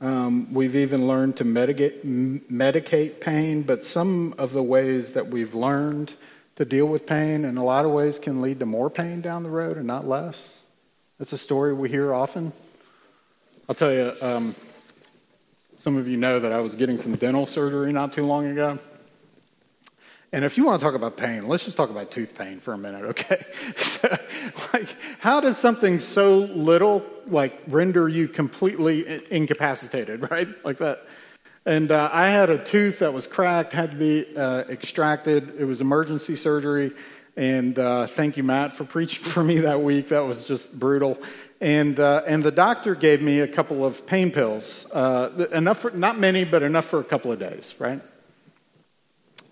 Um, 0.00 0.54
we've 0.54 0.76
even 0.76 1.08
learned 1.08 1.38
to 1.38 1.44
medicate, 1.44 2.00
medicate 2.48 3.20
pain, 3.20 3.62
but 3.62 3.84
some 3.84 4.36
of 4.38 4.52
the 4.52 4.62
ways 4.62 5.14
that 5.14 5.26
we've 5.26 5.56
learned 5.56 6.14
to 6.54 6.64
deal 6.64 6.86
with 6.86 7.04
pain 7.04 7.44
in 7.44 7.56
a 7.56 7.64
lot 7.64 7.84
of 7.84 7.90
ways 7.90 8.20
can 8.20 8.40
lead 8.40 8.60
to 8.60 8.66
more 8.66 8.88
pain 8.88 9.20
down 9.20 9.42
the 9.42 9.50
road 9.50 9.78
and 9.78 9.86
not 9.88 10.06
less. 10.06 10.56
That's 11.18 11.32
a 11.32 11.38
story 11.38 11.74
we 11.74 11.88
hear 11.88 12.14
often. 12.14 12.52
I'll 13.68 13.74
tell 13.74 13.92
you, 13.92 14.12
um, 14.22 14.54
some 15.76 15.96
of 15.96 16.06
you 16.06 16.18
know 16.18 16.38
that 16.38 16.52
I 16.52 16.60
was 16.60 16.76
getting 16.76 16.98
some 16.98 17.16
dental 17.16 17.46
surgery 17.46 17.92
not 17.92 18.12
too 18.12 18.24
long 18.24 18.46
ago. 18.46 18.78
And 20.36 20.44
if 20.44 20.58
you 20.58 20.66
want 20.66 20.80
to 20.80 20.84
talk 20.84 20.94
about 20.94 21.16
pain, 21.16 21.48
let's 21.48 21.64
just 21.64 21.78
talk 21.78 21.88
about 21.88 22.10
tooth 22.10 22.34
pain 22.34 22.60
for 22.60 22.74
a 22.74 22.76
minute, 22.76 23.04
okay? 23.04 23.42
so, 23.78 24.18
like, 24.74 24.94
how 25.18 25.40
does 25.40 25.56
something 25.56 25.98
so 25.98 26.40
little, 26.40 27.02
like, 27.26 27.62
render 27.66 28.06
you 28.06 28.28
completely 28.28 29.22
incapacitated, 29.30 30.30
right? 30.30 30.46
Like 30.62 30.76
that. 30.76 31.06
And 31.64 31.90
uh, 31.90 32.10
I 32.12 32.28
had 32.28 32.50
a 32.50 32.62
tooth 32.62 32.98
that 32.98 33.14
was 33.14 33.26
cracked, 33.26 33.72
had 33.72 33.92
to 33.92 33.96
be 33.96 34.36
uh, 34.36 34.64
extracted. 34.68 35.58
It 35.58 35.64
was 35.64 35.80
emergency 35.80 36.36
surgery. 36.36 36.92
And 37.38 37.78
uh, 37.78 38.06
thank 38.06 38.36
you, 38.36 38.42
Matt, 38.42 38.74
for 38.74 38.84
preaching 38.96 39.24
for 39.24 39.42
me 39.42 39.60
that 39.60 39.80
week. 39.80 40.08
That 40.08 40.26
was 40.26 40.46
just 40.46 40.78
brutal. 40.78 41.16
And, 41.62 41.98
uh, 41.98 42.24
and 42.26 42.44
the 42.44 42.50
doctor 42.50 42.94
gave 42.94 43.22
me 43.22 43.40
a 43.40 43.48
couple 43.48 43.86
of 43.86 44.06
pain 44.06 44.30
pills, 44.30 44.86
uh, 44.92 45.48
enough 45.50 45.78
for, 45.78 45.92
not 45.92 46.18
many, 46.18 46.44
but 46.44 46.62
enough 46.62 46.84
for 46.84 47.00
a 47.00 47.04
couple 47.04 47.32
of 47.32 47.38
days, 47.38 47.74
right? 47.78 48.02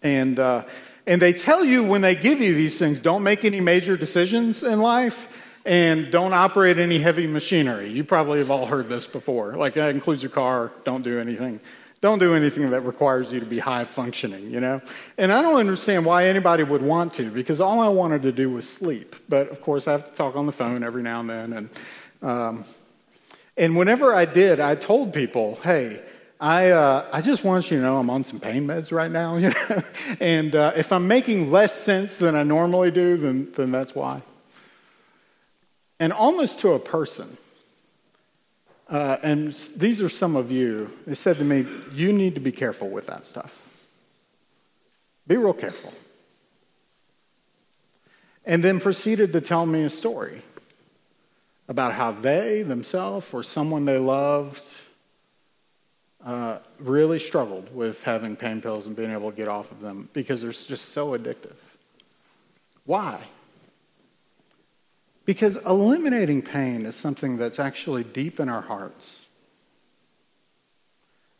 And, 0.04 0.38
uh, 0.38 0.62
and 1.06 1.20
they 1.20 1.32
tell 1.32 1.64
you 1.64 1.82
when 1.82 2.02
they 2.02 2.14
give 2.14 2.40
you 2.40 2.54
these 2.54 2.78
things, 2.78 3.00
don't 3.00 3.24
make 3.24 3.44
any 3.44 3.60
major 3.60 3.96
decisions 3.96 4.62
in 4.62 4.80
life 4.80 5.28
and 5.66 6.12
don't 6.12 6.34
operate 6.34 6.78
any 6.78 6.98
heavy 6.98 7.26
machinery. 7.26 7.90
You 7.90 8.04
probably 8.04 8.38
have 8.38 8.50
all 8.50 8.66
heard 8.66 8.88
this 8.88 9.06
before. 9.06 9.56
Like 9.56 9.74
that 9.74 9.90
includes 9.90 10.22
your 10.22 10.30
car, 10.30 10.70
don't 10.84 11.02
do 11.02 11.18
anything. 11.18 11.58
Don't 12.02 12.18
do 12.18 12.34
anything 12.34 12.68
that 12.68 12.82
requires 12.82 13.32
you 13.32 13.40
to 13.40 13.46
be 13.46 13.58
high 13.58 13.84
functioning, 13.84 14.50
you 14.50 14.60
know? 14.60 14.82
And 15.16 15.32
I 15.32 15.40
don't 15.40 15.56
understand 15.56 16.04
why 16.04 16.26
anybody 16.26 16.62
would 16.62 16.82
want 16.82 17.14
to, 17.14 17.30
because 17.30 17.62
all 17.62 17.80
I 17.80 17.88
wanted 17.88 18.20
to 18.24 18.32
do 18.32 18.50
was 18.50 18.68
sleep. 18.68 19.16
But 19.26 19.48
of 19.48 19.62
course, 19.62 19.88
I 19.88 19.92
have 19.92 20.10
to 20.10 20.14
talk 20.14 20.36
on 20.36 20.44
the 20.44 20.52
phone 20.52 20.84
every 20.84 21.02
now 21.02 21.20
and 21.20 21.30
then. 21.30 21.52
And, 21.54 21.70
um, 22.20 22.64
and 23.56 23.74
whenever 23.74 24.14
I 24.14 24.26
did, 24.26 24.60
I 24.60 24.74
told 24.74 25.14
people, 25.14 25.58
hey, 25.62 26.02
I, 26.40 26.70
uh, 26.70 27.06
I 27.12 27.20
just 27.20 27.44
want 27.44 27.70
you 27.70 27.78
to 27.78 27.82
know 27.82 27.96
I'm 27.96 28.10
on 28.10 28.24
some 28.24 28.40
pain 28.40 28.66
meds 28.66 28.92
right 28.92 29.10
now, 29.10 29.36
you 29.38 29.50
know? 29.50 29.82
and 30.20 30.54
uh, 30.54 30.72
if 30.76 30.92
I'm 30.92 31.08
making 31.08 31.50
less 31.50 31.74
sense 31.74 32.16
than 32.16 32.34
I 32.34 32.42
normally 32.42 32.90
do, 32.90 33.16
then, 33.16 33.52
then 33.52 33.70
that's 33.70 33.94
why. 33.94 34.22
And 36.00 36.12
almost 36.12 36.60
to 36.60 36.72
a 36.72 36.78
person, 36.78 37.36
uh, 38.88 39.16
and 39.22 39.52
these 39.76 40.02
are 40.02 40.08
some 40.08 40.36
of 40.36 40.50
you, 40.50 40.90
they 41.06 41.14
said 41.14 41.36
to 41.38 41.44
me, 41.44 41.66
You 41.92 42.12
need 42.12 42.34
to 42.34 42.40
be 42.40 42.52
careful 42.52 42.88
with 42.88 43.06
that 43.06 43.26
stuff. 43.26 43.56
Be 45.26 45.36
real 45.36 45.54
careful. 45.54 45.92
And 48.44 48.62
then 48.62 48.80
proceeded 48.80 49.32
to 49.32 49.40
tell 49.40 49.64
me 49.64 49.84
a 49.84 49.90
story 49.90 50.42
about 51.66 51.94
how 51.94 52.12
they 52.12 52.62
themselves 52.62 53.32
or 53.32 53.42
someone 53.42 53.86
they 53.86 53.96
loved 53.96 54.62
uh, 56.24 56.58
really 56.78 57.18
struggled 57.18 57.74
with 57.74 58.02
having 58.02 58.34
pain 58.34 58.60
pills 58.60 58.86
and 58.86 58.96
being 58.96 59.12
able 59.12 59.30
to 59.30 59.36
get 59.36 59.48
off 59.48 59.70
of 59.70 59.80
them 59.80 60.08
because 60.12 60.40
they're 60.40 60.52
just 60.52 60.90
so 60.90 61.16
addictive. 61.16 61.56
Why? 62.86 63.20
Because 65.26 65.56
eliminating 65.64 66.42
pain 66.42 66.86
is 66.86 66.96
something 66.96 67.36
that's 67.36 67.58
actually 67.58 68.04
deep 68.04 68.40
in 68.40 68.48
our 68.48 68.62
hearts. 68.62 69.26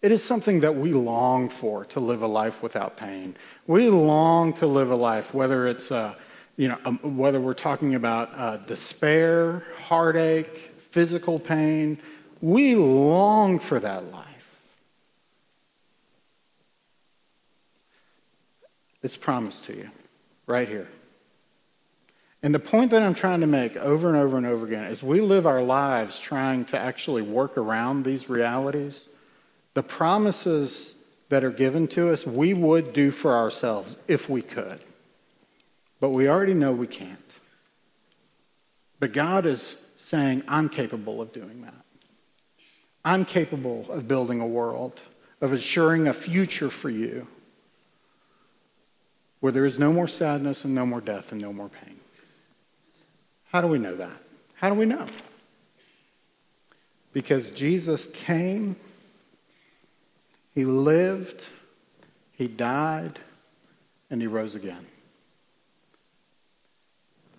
It 0.03 0.13
is 0.13 0.23
something 0.23 0.61
that 0.61 0.77
we 0.77 0.93
long 0.93 1.49
for 1.49 1.87
to 1.87 2.01
live 2.01 2.23
a 2.23 2.27
life 2.27 2.63
without 2.63 2.97
pain. 2.99 3.37
We 3.67 3.89
long 3.89 4.53
to 4.55 4.67
live 4.67 4.91
a 4.91 4.97
life, 4.97 5.33
whether 5.33 5.67
it's, 5.67 5.91
uh, 5.91 6.15
you 6.59 6.69
know, 6.69 6.79
um, 6.85 7.17
whether 7.17 7.41
we're 7.41 7.55
talking 7.55 7.95
about 7.95 8.31
uh, 8.37 8.59
despair, 8.59 9.63
heartache, 9.87 10.73
physical 10.77 11.39
pain, 11.39 11.99
we 12.43 12.75
long 12.75 13.59
for 13.59 13.81
that 13.81 14.13
life. 14.13 14.34
It's 19.05 19.19
promised 19.19 19.67
to 19.67 19.77
you 19.77 19.91
right 20.47 20.67
here. 20.67 20.89
And 22.43 22.55
the 22.55 22.59
point 22.59 22.91
that 22.91 23.03
I'm 23.03 23.13
trying 23.13 23.43
to 23.43 23.47
make 23.47 23.77
over 23.77 24.09
and 24.09 24.17
over 24.17 24.39
and 24.39 24.47
over 24.47 24.67
again 24.67 24.85
is 24.85 25.03
we 25.03 25.21
live 25.21 25.47
our 25.47 25.63
lives 25.63 26.19
trying 26.19 26.65
to 26.67 26.79
actually 26.79 27.21
work 27.21 27.59
around 27.59 28.05
these 28.05 28.31
realities. 28.31 29.09
The 29.75 29.83
promises 29.83 30.95
that 31.29 31.45
are 31.45 31.51
given 31.51 31.87
to 31.89 32.13
us, 32.13 32.27
we 32.27 32.55
would 32.55 32.95
do 32.95 33.11
for 33.11 33.35
ourselves 33.35 33.99
if 34.09 34.31
we 34.31 34.41
could. 34.41 34.81
But 36.01 36.11
we 36.11 36.27
already 36.27 36.55
know 36.55 36.73
we 36.73 36.87
can't. 36.87 37.39
But 39.01 39.13
God 39.13 39.45
is 39.45 39.83
saying, 39.97 40.45
I'm 40.49 40.71
capable 40.71 41.21
of 41.21 41.31
doing 41.35 41.61
that. 41.63 41.85
I'm 43.05 43.27
capable 43.27 43.85
of 43.91 44.09
building 44.09 44.41
a 44.41 44.47
world, 44.47 45.03
of 45.43 45.53
assuring 45.53 46.09
a 46.09 46.15
future 46.15 46.71
for 46.71 46.89
you 46.89 47.27
where 49.45 49.53
there 49.53 49.67
is 49.67 49.79
no 49.79 49.93
more 49.93 50.09
sadness 50.09 50.65
and 50.65 50.75
no 50.75 50.87
more 50.87 51.03
death 51.03 51.31
and 51.31 51.39
no 51.39 51.53
more 51.53 51.69
pain. 51.69 52.01
How 53.53 53.61
do 53.61 53.67
we 53.67 53.79
know 53.79 53.95
that? 53.95 54.17
How 54.55 54.71
do 54.71 54.75
we 54.75 54.87
know? 54.87 55.05
Because 57.13 57.51
Jesus 57.51 58.07
came, 58.07 58.75
He 60.55 60.65
lived, 60.65 61.45
He 62.33 62.49
died, 62.49 63.19
and 64.09 64.23
He 64.23 64.27
rose 64.27 64.55
again. 64.55 64.87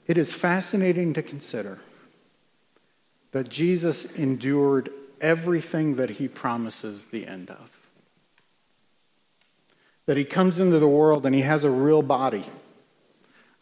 It 0.06 0.20
is 0.20 0.32
fascinating 0.32 1.16
to 1.16 1.24
consider 1.24 1.80
that 3.32 3.50
Jesus 3.50 4.14
endured 4.14 4.92
everything 5.22 5.96
that 5.96 6.12
He 6.12 6.28
promises 6.28 7.06
the 7.06 7.26
end 7.26 7.50
of. 7.50 7.75
That 10.06 10.18
He 10.18 10.26
comes 10.26 10.60
into 10.60 10.80
the 10.80 10.88
world 10.88 11.26
and 11.26 11.34
He 11.34 11.42
has 11.42 11.64
a 11.64 11.72
real 11.72 12.02
body 12.02 12.46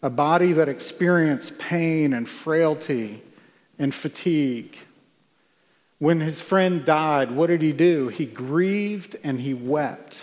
a 0.03 0.10
body 0.10 0.51
that 0.51 0.67
experienced 0.67 1.58
pain 1.58 2.13
and 2.13 2.27
frailty 2.27 3.23
and 3.79 3.95
fatigue. 3.95 4.77
When 5.97 6.19
his 6.19 6.41
friend 6.41 6.84
died, 6.84 7.32
what 7.32 7.47
did 7.47 7.62
he 7.62 7.71
do? 7.71 8.10
He 8.10 8.25
grieved 8.25 9.15
and 9.23 9.39
he 9.39 9.53
wept. 9.53 10.21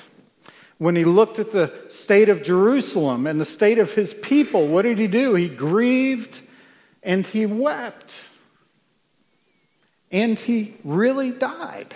When 0.76 0.96
he 0.96 1.04
looked 1.04 1.38
at 1.38 1.52
the 1.52 1.72
state 1.88 2.28
of 2.28 2.42
Jerusalem 2.42 3.26
and 3.26 3.40
the 3.40 3.46
state 3.46 3.78
of 3.78 3.92
his 3.92 4.12
people, 4.12 4.68
what 4.68 4.82
did 4.82 4.98
he 4.98 5.06
do? 5.06 5.34
He 5.34 5.48
grieved 5.48 6.40
and 7.02 7.26
he 7.26 7.46
wept. 7.46 8.20
And 10.12 10.38
he 10.38 10.74
really 10.84 11.30
died. 11.30 11.94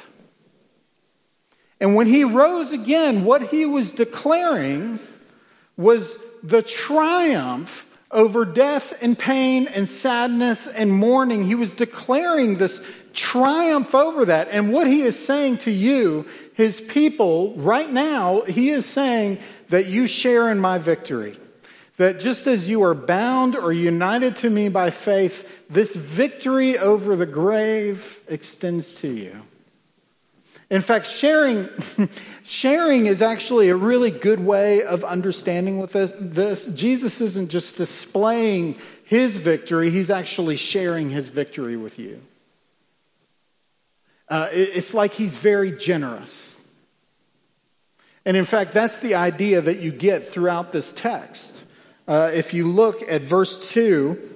And 1.85 1.94
when 1.94 2.07
he 2.07 2.25
rose 2.25 2.73
again, 2.73 3.27
what 3.27 3.42
he 3.42 3.66
was 3.66 3.92
declaring 3.92 5.01
was 5.77 6.16
the 6.42 6.62
triumph 6.62 7.87
over 8.11 8.47
death 8.47 8.94
and 9.03 9.18
pain 9.18 9.66
and 9.66 9.87
sadness 9.87 10.66
and 10.66 10.90
mourning. 10.90 11.44
He 11.44 11.55
was 11.55 11.73
declaring 11.73 12.57
this 12.57 12.83
triumph 13.12 13.94
over 13.94 14.25
that. 14.25 14.49
And 14.51 14.73
what 14.73 14.87
he 14.87 15.03
is 15.03 15.23
saying 15.23 15.59
to 15.59 15.70
you, 15.70 16.27
his 16.55 16.81
people, 16.81 17.53
right 17.57 17.90
now, 17.90 18.40
he 18.44 18.70
is 18.70 18.87
saying 18.87 19.38
that 19.68 19.85
you 19.85 20.07
share 20.07 20.51
in 20.51 20.59
my 20.59 20.79
victory. 20.79 21.38
That 21.99 22.18
just 22.18 22.47
as 22.47 22.66
you 22.66 22.83
are 22.83 22.94
bound 22.94 23.57
or 23.57 23.75
united 23.75 24.37
to 24.37 24.49
me 24.49 24.70
by 24.70 24.88
faith, 24.88 25.68
this 25.68 25.94
victory 25.94 26.79
over 26.79 27.14
the 27.14 27.27
grave 27.27 28.20
extends 28.27 28.94
to 29.03 29.09
you. 29.09 29.42
In 30.75 30.81
fact, 30.81 31.07
sharing, 31.07 31.69
sharing 32.43 33.07
is 33.07 33.23
actually 33.23 33.69
a 33.69 33.77
really 33.77 34.11
good 34.11 34.41
way 34.41 34.83
of 34.83 35.05
understanding 35.05 35.79
with 35.79 35.93
this, 35.93 36.13
this. 36.19 36.67
Jesus 36.67 37.21
isn't 37.21 37.49
just 37.49 37.77
displaying 37.77 38.75
his 39.05 39.37
victory, 39.37 39.91
he's 39.91 40.11
actually 40.11 40.57
sharing 40.57 41.11
his 41.11 41.29
victory 41.29 41.77
with 41.77 42.01
you. 42.01 42.21
Uh, 44.29 44.49
it's 44.51 44.93
like 44.93 45.13
he's 45.13 45.37
very 45.37 45.71
generous. 45.71 46.61
And 48.25 48.37
in 48.37 48.45
fact, 48.45 48.73
that's 48.73 48.99
the 48.99 49.15
idea 49.15 49.61
that 49.61 49.79
you 49.79 49.93
get 49.93 50.27
throughout 50.27 50.73
this 50.73 50.93
text. 50.93 51.57
Uh, 52.09 52.33
if 52.35 52.53
you 52.53 52.67
look 52.67 53.01
at 53.09 53.23
verse 53.23 53.71
2, 53.71 54.35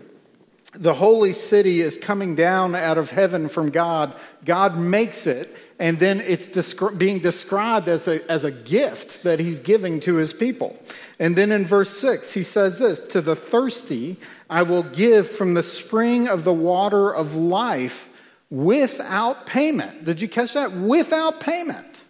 the 0.74 0.94
holy 0.94 1.32
city 1.32 1.80
is 1.80 1.98
coming 1.98 2.36
down 2.36 2.76
out 2.76 2.96
of 2.96 3.10
heaven 3.10 3.48
from 3.48 3.70
God. 3.70 4.14
God 4.44 4.78
makes 4.78 5.26
it, 5.26 5.52
and 5.78 5.98
then 5.98 6.20
it's 6.20 6.48
descri- 6.48 6.96
being 6.98 7.20
described 7.20 7.88
as 7.88 8.08
a, 8.08 8.28
as 8.30 8.44
a 8.44 8.50
gift 8.50 9.22
that 9.22 9.38
he's 9.38 9.60
giving 9.60 10.00
to 10.00 10.16
his 10.16 10.32
people. 10.32 10.76
And 11.18 11.36
then 11.36 11.52
in 11.52 11.66
verse 11.66 11.90
6, 11.98 12.32
he 12.32 12.42
says 12.42 12.78
this 12.78 13.00
To 13.02 13.20
the 13.20 13.36
thirsty, 13.36 14.16
I 14.50 14.62
will 14.62 14.82
give 14.82 15.30
from 15.30 15.54
the 15.54 15.62
spring 15.62 16.26
of 16.28 16.44
the 16.44 16.52
water 16.52 17.10
of 17.14 17.34
life 17.34 18.08
without 18.50 19.46
payment. 19.46 20.04
Did 20.04 20.20
you 20.20 20.28
catch 20.28 20.54
that? 20.54 20.72
Without 20.72 21.38
payment. 21.38 22.02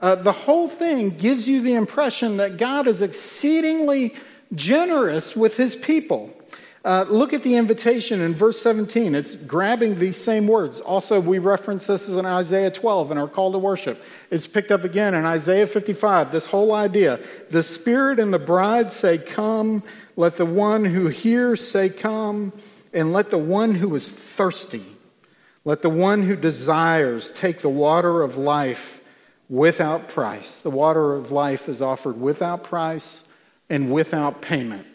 Uh, 0.00 0.16
the 0.16 0.32
whole 0.32 0.68
thing 0.68 1.10
gives 1.10 1.48
you 1.48 1.62
the 1.62 1.74
impression 1.74 2.38
that 2.38 2.56
God 2.56 2.88
is 2.88 3.00
exceedingly 3.00 4.14
generous 4.54 5.36
with 5.36 5.56
his 5.56 5.76
people. 5.76 6.34
Uh, 6.84 7.06
look 7.08 7.32
at 7.32 7.42
the 7.42 7.56
invitation 7.56 8.20
in 8.20 8.34
verse 8.34 8.60
17. 8.60 9.14
It's 9.14 9.36
grabbing 9.36 9.98
these 9.98 10.18
same 10.18 10.46
words. 10.46 10.82
Also, 10.82 11.18
we 11.18 11.38
reference 11.38 11.86
this 11.86 12.08
in 12.10 12.26
Isaiah 12.26 12.70
12 12.70 13.10
in 13.10 13.16
our 13.16 13.26
call 13.26 13.52
to 13.52 13.58
worship. 13.58 14.02
It's 14.30 14.46
picked 14.46 14.70
up 14.70 14.84
again 14.84 15.14
in 15.14 15.24
Isaiah 15.24 15.66
55. 15.66 16.30
This 16.30 16.44
whole 16.44 16.74
idea 16.74 17.20
the 17.50 17.62
Spirit 17.62 18.20
and 18.20 18.34
the 18.34 18.38
bride 18.38 18.92
say, 18.92 19.16
Come. 19.16 19.82
Let 20.16 20.36
the 20.36 20.46
one 20.46 20.84
who 20.84 21.08
hears 21.08 21.66
say, 21.66 21.88
Come. 21.88 22.52
And 22.92 23.14
let 23.14 23.30
the 23.30 23.38
one 23.38 23.74
who 23.74 23.94
is 23.96 24.12
thirsty, 24.12 24.84
let 25.64 25.82
the 25.82 25.90
one 25.90 26.22
who 26.22 26.36
desires 26.36 27.32
take 27.32 27.58
the 27.58 27.68
water 27.68 28.22
of 28.22 28.36
life 28.36 29.02
without 29.48 30.08
price. 30.08 30.58
The 30.58 30.70
water 30.70 31.14
of 31.14 31.32
life 31.32 31.68
is 31.68 31.82
offered 31.82 32.20
without 32.20 32.62
price 32.62 33.24
and 33.68 33.92
without 33.92 34.42
payment. 34.42 34.93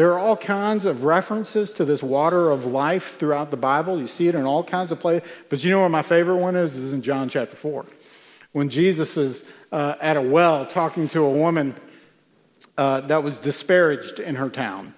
There 0.00 0.14
are 0.14 0.18
all 0.18 0.34
kinds 0.34 0.86
of 0.86 1.04
references 1.04 1.74
to 1.74 1.84
this 1.84 2.02
water 2.02 2.50
of 2.50 2.64
life 2.64 3.18
throughout 3.18 3.50
the 3.50 3.58
Bible. 3.58 4.00
You 4.00 4.06
see 4.06 4.28
it 4.28 4.34
in 4.34 4.46
all 4.46 4.64
kinds 4.64 4.90
of 4.92 4.98
places. 4.98 5.28
But 5.50 5.62
you 5.62 5.72
know 5.72 5.82
what 5.82 5.90
my 5.90 6.00
favorite 6.00 6.38
one 6.38 6.56
is? 6.56 6.78
Is 6.78 6.94
in 6.94 7.02
John 7.02 7.28
chapter 7.28 7.54
4. 7.54 7.84
When 8.52 8.70
Jesus 8.70 9.18
is 9.18 9.46
uh, 9.70 9.96
at 10.00 10.16
a 10.16 10.22
well 10.22 10.64
talking 10.64 11.06
to 11.08 11.22
a 11.22 11.30
woman 11.30 11.74
uh, 12.78 13.02
that 13.02 13.22
was 13.22 13.36
disparaged 13.36 14.20
in 14.20 14.36
her 14.36 14.48
town. 14.48 14.94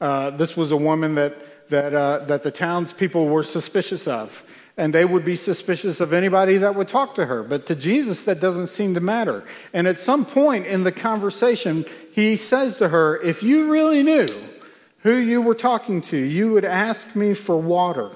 Uh, 0.00 0.30
this 0.30 0.56
was 0.56 0.70
a 0.70 0.76
woman 0.76 1.16
that, 1.16 1.68
that, 1.70 1.92
uh, 1.92 2.20
that 2.20 2.44
the 2.44 2.52
townspeople 2.52 3.26
were 3.26 3.42
suspicious 3.42 4.06
of. 4.06 4.44
And 4.76 4.94
they 4.94 5.04
would 5.04 5.24
be 5.24 5.34
suspicious 5.34 6.00
of 6.00 6.12
anybody 6.12 6.58
that 6.58 6.76
would 6.76 6.86
talk 6.86 7.16
to 7.16 7.26
her. 7.26 7.42
But 7.42 7.66
to 7.66 7.74
Jesus, 7.74 8.22
that 8.22 8.38
doesn't 8.38 8.68
seem 8.68 8.94
to 8.94 9.00
matter. 9.00 9.42
And 9.72 9.88
at 9.88 9.98
some 9.98 10.24
point 10.24 10.66
in 10.66 10.84
the 10.84 10.92
conversation, 10.92 11.84
he 12.14 12.36
says 12.36 12.76
to 12.76 12.90
her, 12.90 13.20
If 13.20 13.42
you 13.42 13.72
really 13.72 14.04
knew 14.04 14.28
who 14.98 15.16
you 15.16 15.42
were 15.42 15.56
talking 15.56 16.00
to, 16.02 16.16
you 16.16 16.52
would 16.52 16.64
ask 16.64 17.16
me 17.16 17.34
for 17.34 17.56
water. 17.56 18.12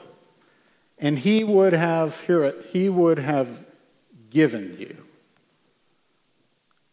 And 1.01 1.19
he 1.19 1.43
would 1.43 1.73
have, 1.73 2.21
hear 2.21 2.45
it, 2.45 2.69
he 2.71 2.89
would 2.89 3.19
have 3.19 3.67
given 4.31 4.77
you 4.79 4.97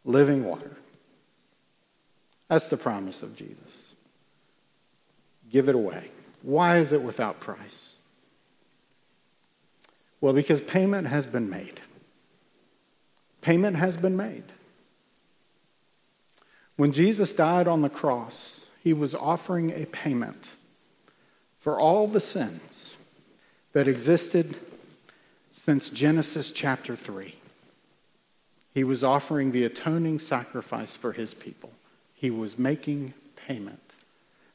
living 0.04 0.46
water. 0.46 0.72
That's 2.48 2.70
the 2.70 2.78
promise 2.78 3.22
of 3.22 3.36
Jesus. 3.36 3.94
Give 5.52 5.70
it 5.70 5.76
away. 5.76 6.10
Why 6.42 6.78
is 6.78 6.92
it 6.92 7.04
without 7.04 7.40
price? 7.40 7.98
Well, 10.22 10.34
because 10.34 10.60
payment 10.60 11.06
has 11.08 11.28
been 11.28 11.52
made. 11.52 11.82
Payment 13.42 13.78
has 13.78 13.96
been 13.96 14.18
made. 14.18 14.46
When 16.76 16.92
Jesus 16.92 17.32
died 17.34 17.68
on 17.68 17.82
the 17.82 17.90
cross, 17.90 18.66
he 18.84 18.94
was 18.94 19.16
offering 19.16 19.72
a 19.72 19.86
payment 19.86 20.52
for 21.60 21.80
all 21.80 22.08
the 22.08 22.20
sins 22.20 22.96
that 23.74 23.88
existed 23.88 24.56
since 25.56 25.90
Genesis 25.90 26.52
chapter 26.52 26.96
3. 26.96 27.34
He 28.74 28.84
was 28.84 29.04
offering 29.04 29.52
the 29.52 29.64
atoning 29.64 30.20
sacrifice 30.20 30.96
for 30.96 31.14
his 31.14 31.34
people. 31.34 31.72
He 32.14 32.30
was 32.30 32.60
making 32.60 33.14
payment. 33.36 33.80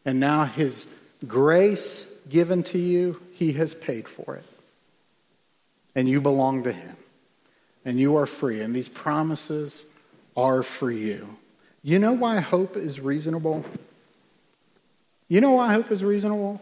And 0.05 0.21
now 0.21 0.45
his 0.45 0.93
grace 1.27 2.11
given 2.29 2.63
to 2.65 2.79
you, 2.79 3.21
he 3.35 3.55
has 3.55 3.75
paid 3.75 4.07
for 4.07 4.37
it. 4.37 4.45
And 5.95 6.07
you 6.07 6.21
belong 6.21 6.63
to 6.65 6.73
him. 6.73 6.97
And 7.85 7.99
you 7.99 8.17
are 8.17 8.27
free. 8.27 8.61
And 8.61 8.75
these 8.75 8.89
promises 8.89 9.87
are 10.37 10.63
for 10.63 10.91
you. 10.91 11.37
You 11.83 11.99
know 11.99 12.13
why 12.13 12.41
hope 12.41 12.77
is 12.77 13.01
reasonable? 13.01 13.65
You 15.29 15.41
know 15.41 15.53
why 15.53 15.73
hope 15.73 15.91
is 15.91 16.05
reasonable? 16.05 16.61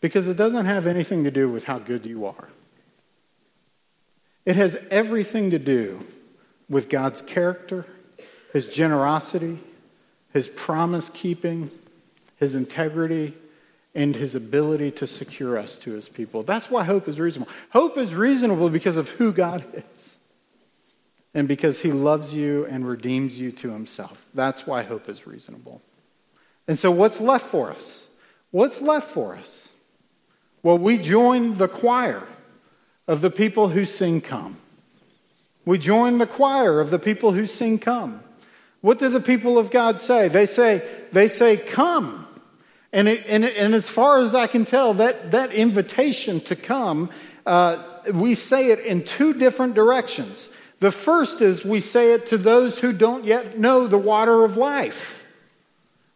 Because 0.00 0.26
it 0.26 0.36
doesn't 0.36 0.66
have 0.66 0.86
anything 0.86 1.24
to 1.24 1.30
do 1.30 1.48
with 1.48 1.64
how 1.64 1.78
good 1.78 2.04
you 2.04 2.26
are. 2.26 2.48
It 4.44 4.56
has 4.56 4.76
everything 4.90 5.50
to 5.50 5.58
do 5.58 6.04
with 6.68 6.88
God's 6.88 7.22
character, 7.22 7.86
His 8.52 8.68
generosity, 8.68 9.58
His 10.32 10.48
promise 10.48 11.08
keeping, 11.10 11.70
His 12.36 12.54
integrity, 12.54 13.34
and 13.94 14.14
His 14.14 14.34
ability 14.34 14.90
to 14.92 15.06
secure 15.06 15.58
us 15.58 15.78
to 15.78 15.92
His 15.92 16.08
people. 16.08 16.42
That's 16.42 16.70
why 16.70 16.84
hope 16.84 17.08
is 17.08 17.20
reasonable. 17.20 17.52
Hope 17.70 17.96
is 17.98 18.14
reasonable 18.14 18.68
because 18.68 18.96
of 18.96 19.10
who 19.10 19.32
God 19.32 19.64
is 19.94 20.15
and 21.36 21.46
because 21.46 21.82
he 21.82 21.92
loves 21.92 22.32
you 22.32 22.64
and 22.64 22.88
redeems 22.88 23.38
you 23.38 23.52
to 23.52 23.70
himself. 23.70 24.26
That's 24.32 24.66
why 24.66 24.84
hope 24.84 25.06
is 25.06 25.26
reasonable. 25.26 25.82
And 26.66 26.78
so, 26.78 26.90
what's 26.90 27.20
left 27.20 27.46
for 27.48 27.70
us? 27.70 28.08
What's 28.52 28.80
left 28.80 29.10
for 29.10 29.36
us? 29.36 29.68
Well, 30.62 30.78
we 30.78 30.96
join 30.96 31.58
the 31.58 31.68
choir 31.68 32.26
of 33.06 33.20
the 33.20 33.30
people 33.30 33.68
who 33.68 33.84
sing 33.84 34.22
Come. 34.22 34.56
We 35.66 35.76
join 35.76 36.16
the 36.16 36.26
choir 36.26 36.80
of 36.80 36.88
the 36.88 36.98
people 36.98 37.32
who 37.32 37.44
sing 37.44 37.80
Come. 37.80 38.22
What 38.80 38.98
do 38.98 39.10
the 39.10 39.20
people 39.20 39.58
of 39.58 39.70
God 39.70 40.00
say? 40.00 40.28
They 40.28 40.46
say, 40.46 40.88
they 41.12 41.28
say, 41.28 41.58
Come. 41.58 42.26
And, 42.94 43.08
it, 43.08 43.26
and, 43.28 43.44
it, 43.44 43.58
and 43.58 43.74
as 43.74 43.90
far 43.90 44.22
as 44.22 44.34
I 44.34 44.46
can 44.46 44.64
tell, 44.64 44.94
that, 44.94 45.32
that 45.32 45.52
invitation 45.52 46.40
to 46.42 46.56
come, 46.56 47.10
uh, 47.44 47.82
we 48.14 48.34
say 48.34 48.70
it 48.70 48.78
in 48.78 49.04
two 49.04 49.34
different 49.34 49.74
directions. 49.74 50.48
The 50.80 50.92
first 50.92 51.40
is 51.40 51.64
we 51.64 51.80
say 51.80 52.12
it 52.12 52.26
to 52.26 52.38
those 52.38 52.78
who 52.78 52.92
don't 52.92 53.24
yet 53.24 53.58
know 53.58 53.86
the 53.86 53.98
water 53.98 54.44
of 54.44 54.56
life. 54.56 55.26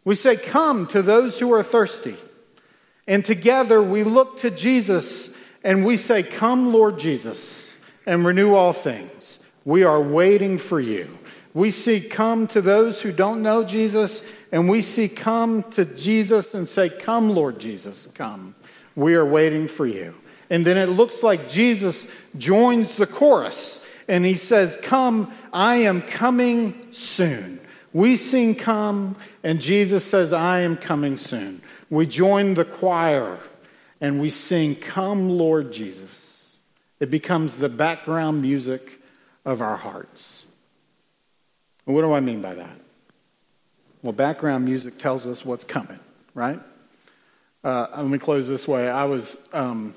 We 0.05 0.15
say, 0.15 0.37
Come 0.37 0.87
to 0.89 1.03
those 1.03 1.39
who 1.39 1.53
are 1.53 1.63
thirsty. 1.63 2.17
And 3.07 3.25
together 3.25 3.83
we 3.83 4.05
look 4.05 4.39
to 4.41 4.51
Jesus 4.51 5.35
and 5.65 5.85
we 5.85 5.97
say, 5.97 6.23
Come, 6.23 6.73
Lord 6.73 6.99
Jesus, 6.99 7.77
and 8.07 8.25
renew 8.25 8.55
all 8.55 8.73
things. 8.73 9.39
We 9.65 9.83
are 9.83 10.01
waiting 10.01 10.59
for 10.59 10.81
you. 10.81 11.19
We 11.53 11.71
see 11.71 12.01
come 12.01 12.47
to 12.49 12.61
those 12.61 13.03
who 13.03 13.11
don't 13.11 13.43
know 13.43 13.65
Jesus, 13.65 14.25
and 14.53 14.69
we 14.69 14.83
see 14.83 15.09
come 15.09 15.65
to 15.73 15.85
Jesus 15.85 16.55
and 16.55 16.69
say, 16.69 16.89
Come, 16.89 17.31
Lord 17.31 17.59
Jesus, 17.59 18.07
come. 18.09 18.55
We 18.95 19.15
are 19.15 19.27
waiting 19.27 19.69
for 19.69 19.87
you. 19.87 20.15
And 20.49 20.67
then 20.67 20.77
it 20.77 20.87
looks 20.87 21.23
like 21.23 21.49
Jesus 21.49 22.13
joins 22.37 22.97
the 22.97 23.07
chorus 23.07 23.80
and 24.11 24.25
he 24.25 24.35
says, 24.35 24.77
Come, 24.83 25.33
I 25.53 25.77
am 25.77 26.03
coming 26.03 26.93
soon. 26.93 27.61
We 27.93 28.17
sing 28.17 28.57
come, 28.57 29.17
and 29.45 29.61
Jesus 29.61 30.05
says, 30.05 30.33
I 30.33 30.61
am 30.61 30.77
coming 30.77 31.17
soon. 31.17 31.63
We 31.89 32.07
join 32.07 32.55
the 32.55 32.65
choir 32.65 33.39
and 34.01 34.21
we 34.21 34.29
sing, 34.31 34.75
Come, 34.75 35.31
Lord 35.31 35.73
Jesus. 35.73 36.57
It 36.99 37.11
becomes 37.11 37.57
the 37.57 37.69
background 37.69 38.43
music 38.43 39.01
of 39.45 39.63
our 39.63 39.77
hearts. 39.77 40.45
What 41.85 42.03
do 42.03 42.13
I 42.13 42.21
mean 42.21 42.43
by 42.43 42.55
that? 42.55 42.81
Well, 44.03 44.13
background 44.13 44.65
music 44.65 44.99
tells 44.99 45.27
us 45.27 45.45
what's 45.45 45.65
coming, 45.65 46.01
right? 46.35 46.59
Uh, 47.63 47.87
let 47.97 48.07
me 48.07 48.19
close 48.19 48.49
this 48.49 48.67
way. 48.67 48.89
I 48.89 49.05
was, 49.05 49.49
um, 49.53 49.95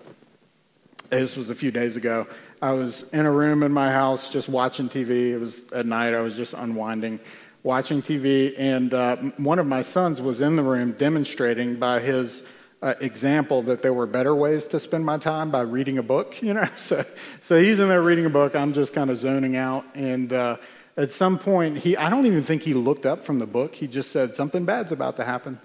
this 1.10 1.36
was 1.36 1.49
a 1.49 1.56
few 1.56 1.71
days 1.71 1.95
ago. 1.95 2.28
I 2.63 2.71
was 2.71 3.12
in 3.12 3.26
a 3.26 3.32
room 3.32 3.62
in 3.62 3.73
my 3.73 3.91
house 3.91 4.30
just 4.30 4.47
watching 4.47 4.88
TV. 4.88 5.32
It 5.32 5.38
was 5.38 5.69
at 5.73 5.86
night. 5.86 6.13
I 6.13 6.21
was 6.21 6.38
just 6.38 6.54
unwinding, 6.54 7.19
watching 7.62 8.02
TV, 8.02 8.54
and 8.58 8.93
uh, 8.93 9.17
one 9.36 9.60
of 9.60 9.67
my 9.67 9.82
sons 9.82 10.21
was 10.21 10.39
in 10.39 10.56
the 10.56 10.63
room 10.63 10.93
demonstrating 10.93 11.76
by 11.76 11.99
his 11.99 12.47
uh, 12.82 12.93
example 13.02 13.63
that 13.63 13.82
there 13.82 13.93
were 13.93 14.06
better 14.06 14.34
ways 14.34 14.65
to 14.67 14.80
spend 14.80 15.06
my 15.06 15.17
time 15.17 15.52
by 15.52 15.60
reading 15.60 15.97
a 15.97 16.02
book, 16.02 16.41
you 16.41 16.54
know. 16.54 16.65
So, 16.78 17.04
so 17.41 17.62
he's 17.62 17.82
in 17.82 17.89
there 17.89 18.02
reading 18.02 18.26
a 18.26 18.30
book. 18.30 18.56
I'm 18.56 18.71
just 18.71 18.93
kind 18.93 19.10
of 19.10 19.17
zoning 19.17 19.58
out. 19.58 19.84
And 19.93 20.32
uh, 20.32 20.56
at 20.95 21.12
some 21.12 21.39
point, 21.39 21.80
he, 21.80 21.97
I 21.97 22.10
don't 22.10 22.26
even 22.28 22.43
think 22.43 22.62
he 22.62 22.73
looked 22.73 23.06
up 23.06 23.23
from 23.26 23.39
the 23.39 23.45
book. 23.45 23.76
He 23.76 23.88
just 23.88 24.10
said, 24.10 24.36
Something 24.36 24.63
bad's 24.63 24.93
about 24.93 25.17
to 25.17 25.26
happen. 25.26 25.60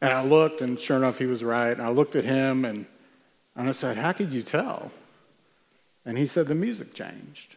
And 0.00 0.14
I 0.14 0.24
looked, 0.24 0.62
and 0.62 0.80
sure 0.80 0.96
enough, 0.96 1.18
he 1.18 1.26
was 1.26 1.44
right. 1.44 1.72
And 1.72 1.82
I 1.82 1.90
looked 1.90 2.16
at 2.16 2.24
him, 2.24 2.64
and, 2.64 2.86
and 3.56 3.68
I 3.68 3.72
said, 3.72 3.96
How 3.96 4.12
could 4.12 4.32
you 4.32 4.42
tell? 4.42 4.90
And 6.04 6.18
he 6.18 6.26
said, 6.26 6.46
The 6.46 6.54
music 6.54 6.94
changed. 6.94 7.56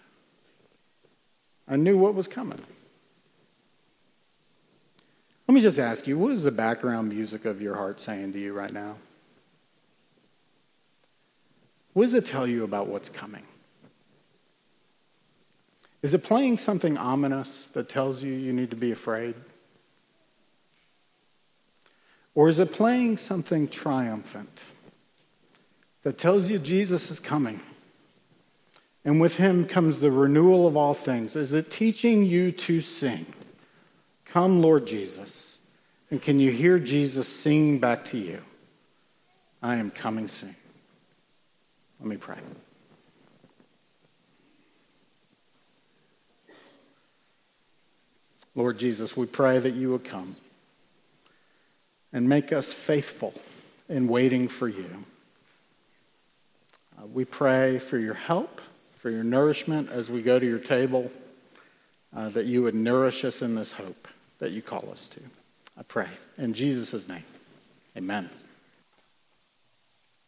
I 1.68 1.76
knew 1.76 1.98
what 1.98 2.16
was 2.16 2.28
coming. 2.28 2.62
Let 5.48 5.56
me 5.56 5.62
just 5.62 5.80
ask 5.80 6.08
you 6.08 6.18
what 6.18 6.34
is 6.34 6.44
the 6.44 6.52
background 6.52 7.10
music 7.10 7.46
of 7.46 7.62
your 7.62 7.76
heart 7.76 8.02
saying 8.02 8.34
to 8.34 8.40
you 8.40 8.54
right 8.54 8.72
now? 8.72 8.96
What 11.94 12.04
does 12.04 12.14
it 12.14 12.26
tell 12.26 12.46
you 12.46 12.64
about 12.64 12.88
what's 12.88 13.10
coming? 13.10 13.44
Is 16.02 16.14
it 16.14 16.24
playing 16.24 16.58
something 16.58 16.98
ominous 16.98 17.66
that 17.68 17.90
tells 17.90 18.22
you 18.24 18.34
you 18.34 18.54
need 18.54 18.70
to 18.70 18.76
be 18.76 18.92
afraid? 18.92 19.36
Or 22.36 22.50
is 22.50 22.60
it 22.60 22.72
playing 22.72 23.18
something 23.18 23.68
triumphant 23.68 24.64
that 26.04 26.18
tells 26.18 26.50
you 26.50 26.60
Jesus 26.60 27.12
is 27.12 27.20
coming? 27.20 27.60
And 29.04 29.22
with 29.22 29.38
him 29.38 29.66
comes 29.66 30.00
the 30.00 30.12
renewal 30.12 30.68
of 30.68 30.76
all 30.76 30.94
things. 30.94 31.36
Is 31.36 31.54
it 31.54 31.72
teaching 31.72 32.26
you 32.26 32.52
to 32.52 32.82
sing? 32.82 33.26
Come, 34.26 34.62
Lord 34.62 34.86
Jesus. 34.86 35.58
And 36.12 36.22
can 36.22 36.40
you 36.40 36.52
hear 36.52 36.80
Jesus 36.80 37.28
singing 37.28 37.80
back 37.80 38.06
to 38.06 38.18
you? 38.18 38.42
I 39.62 39.78
am 39.78 39.92
coming 39.92 40.28
soon. 40.28 40.56
Let 42.00 42.10
me 42.10 42.18
pray. 42.18 42.38
Lord 48.56 48.80
Jesus, 48.80 49.16
we 49.16 49.28
pray 49.28 49.60
that 49.60 49.74
you 49.76 49.92
would 49.92 50.04
come 50.04 50.36
and 52.12 52.28
make 52.28 52.52
us 52.52 52.74
faithful 52.74 53.34
in 53.88 54.08
waiting 54.08 54.48
for 54.48 54.68
you. 54.68 55.06
Uh, 56.98 57.06
we 57.08 57.26
pray 57.26 57.80
for 57.80 57.98
your 57.98 58.14
help, 58.14 58.62
for 59.00 59.10
your 59.10 59.24
nourishment 59.24 59.90
as 59.92 60.10
we 60.10 60.22
go 60.22 60.40
to 60.40 60.46
your 60.46 60.60
table, 60.60 61.12
uh, 62.16 62.30
that 62.30 62.46
you 62.46 62.64
would 62.64 62.76
nourish 62.76 63.24
us 63.24 63.42
in 63.42 63.56
this 63.56 63.72
hope 63.72 64.08
that 64.40 64.52
you 64.52 64.62
call 64.62 64.90
us 64.92 65.08
to. 65.10 65.22
I 65.78 65.84
pray. 65.84 66.08
In 66.38 66.54
Jesus' 66.54 67.08
name, 67.08 67.24
amen. 67.96 68.30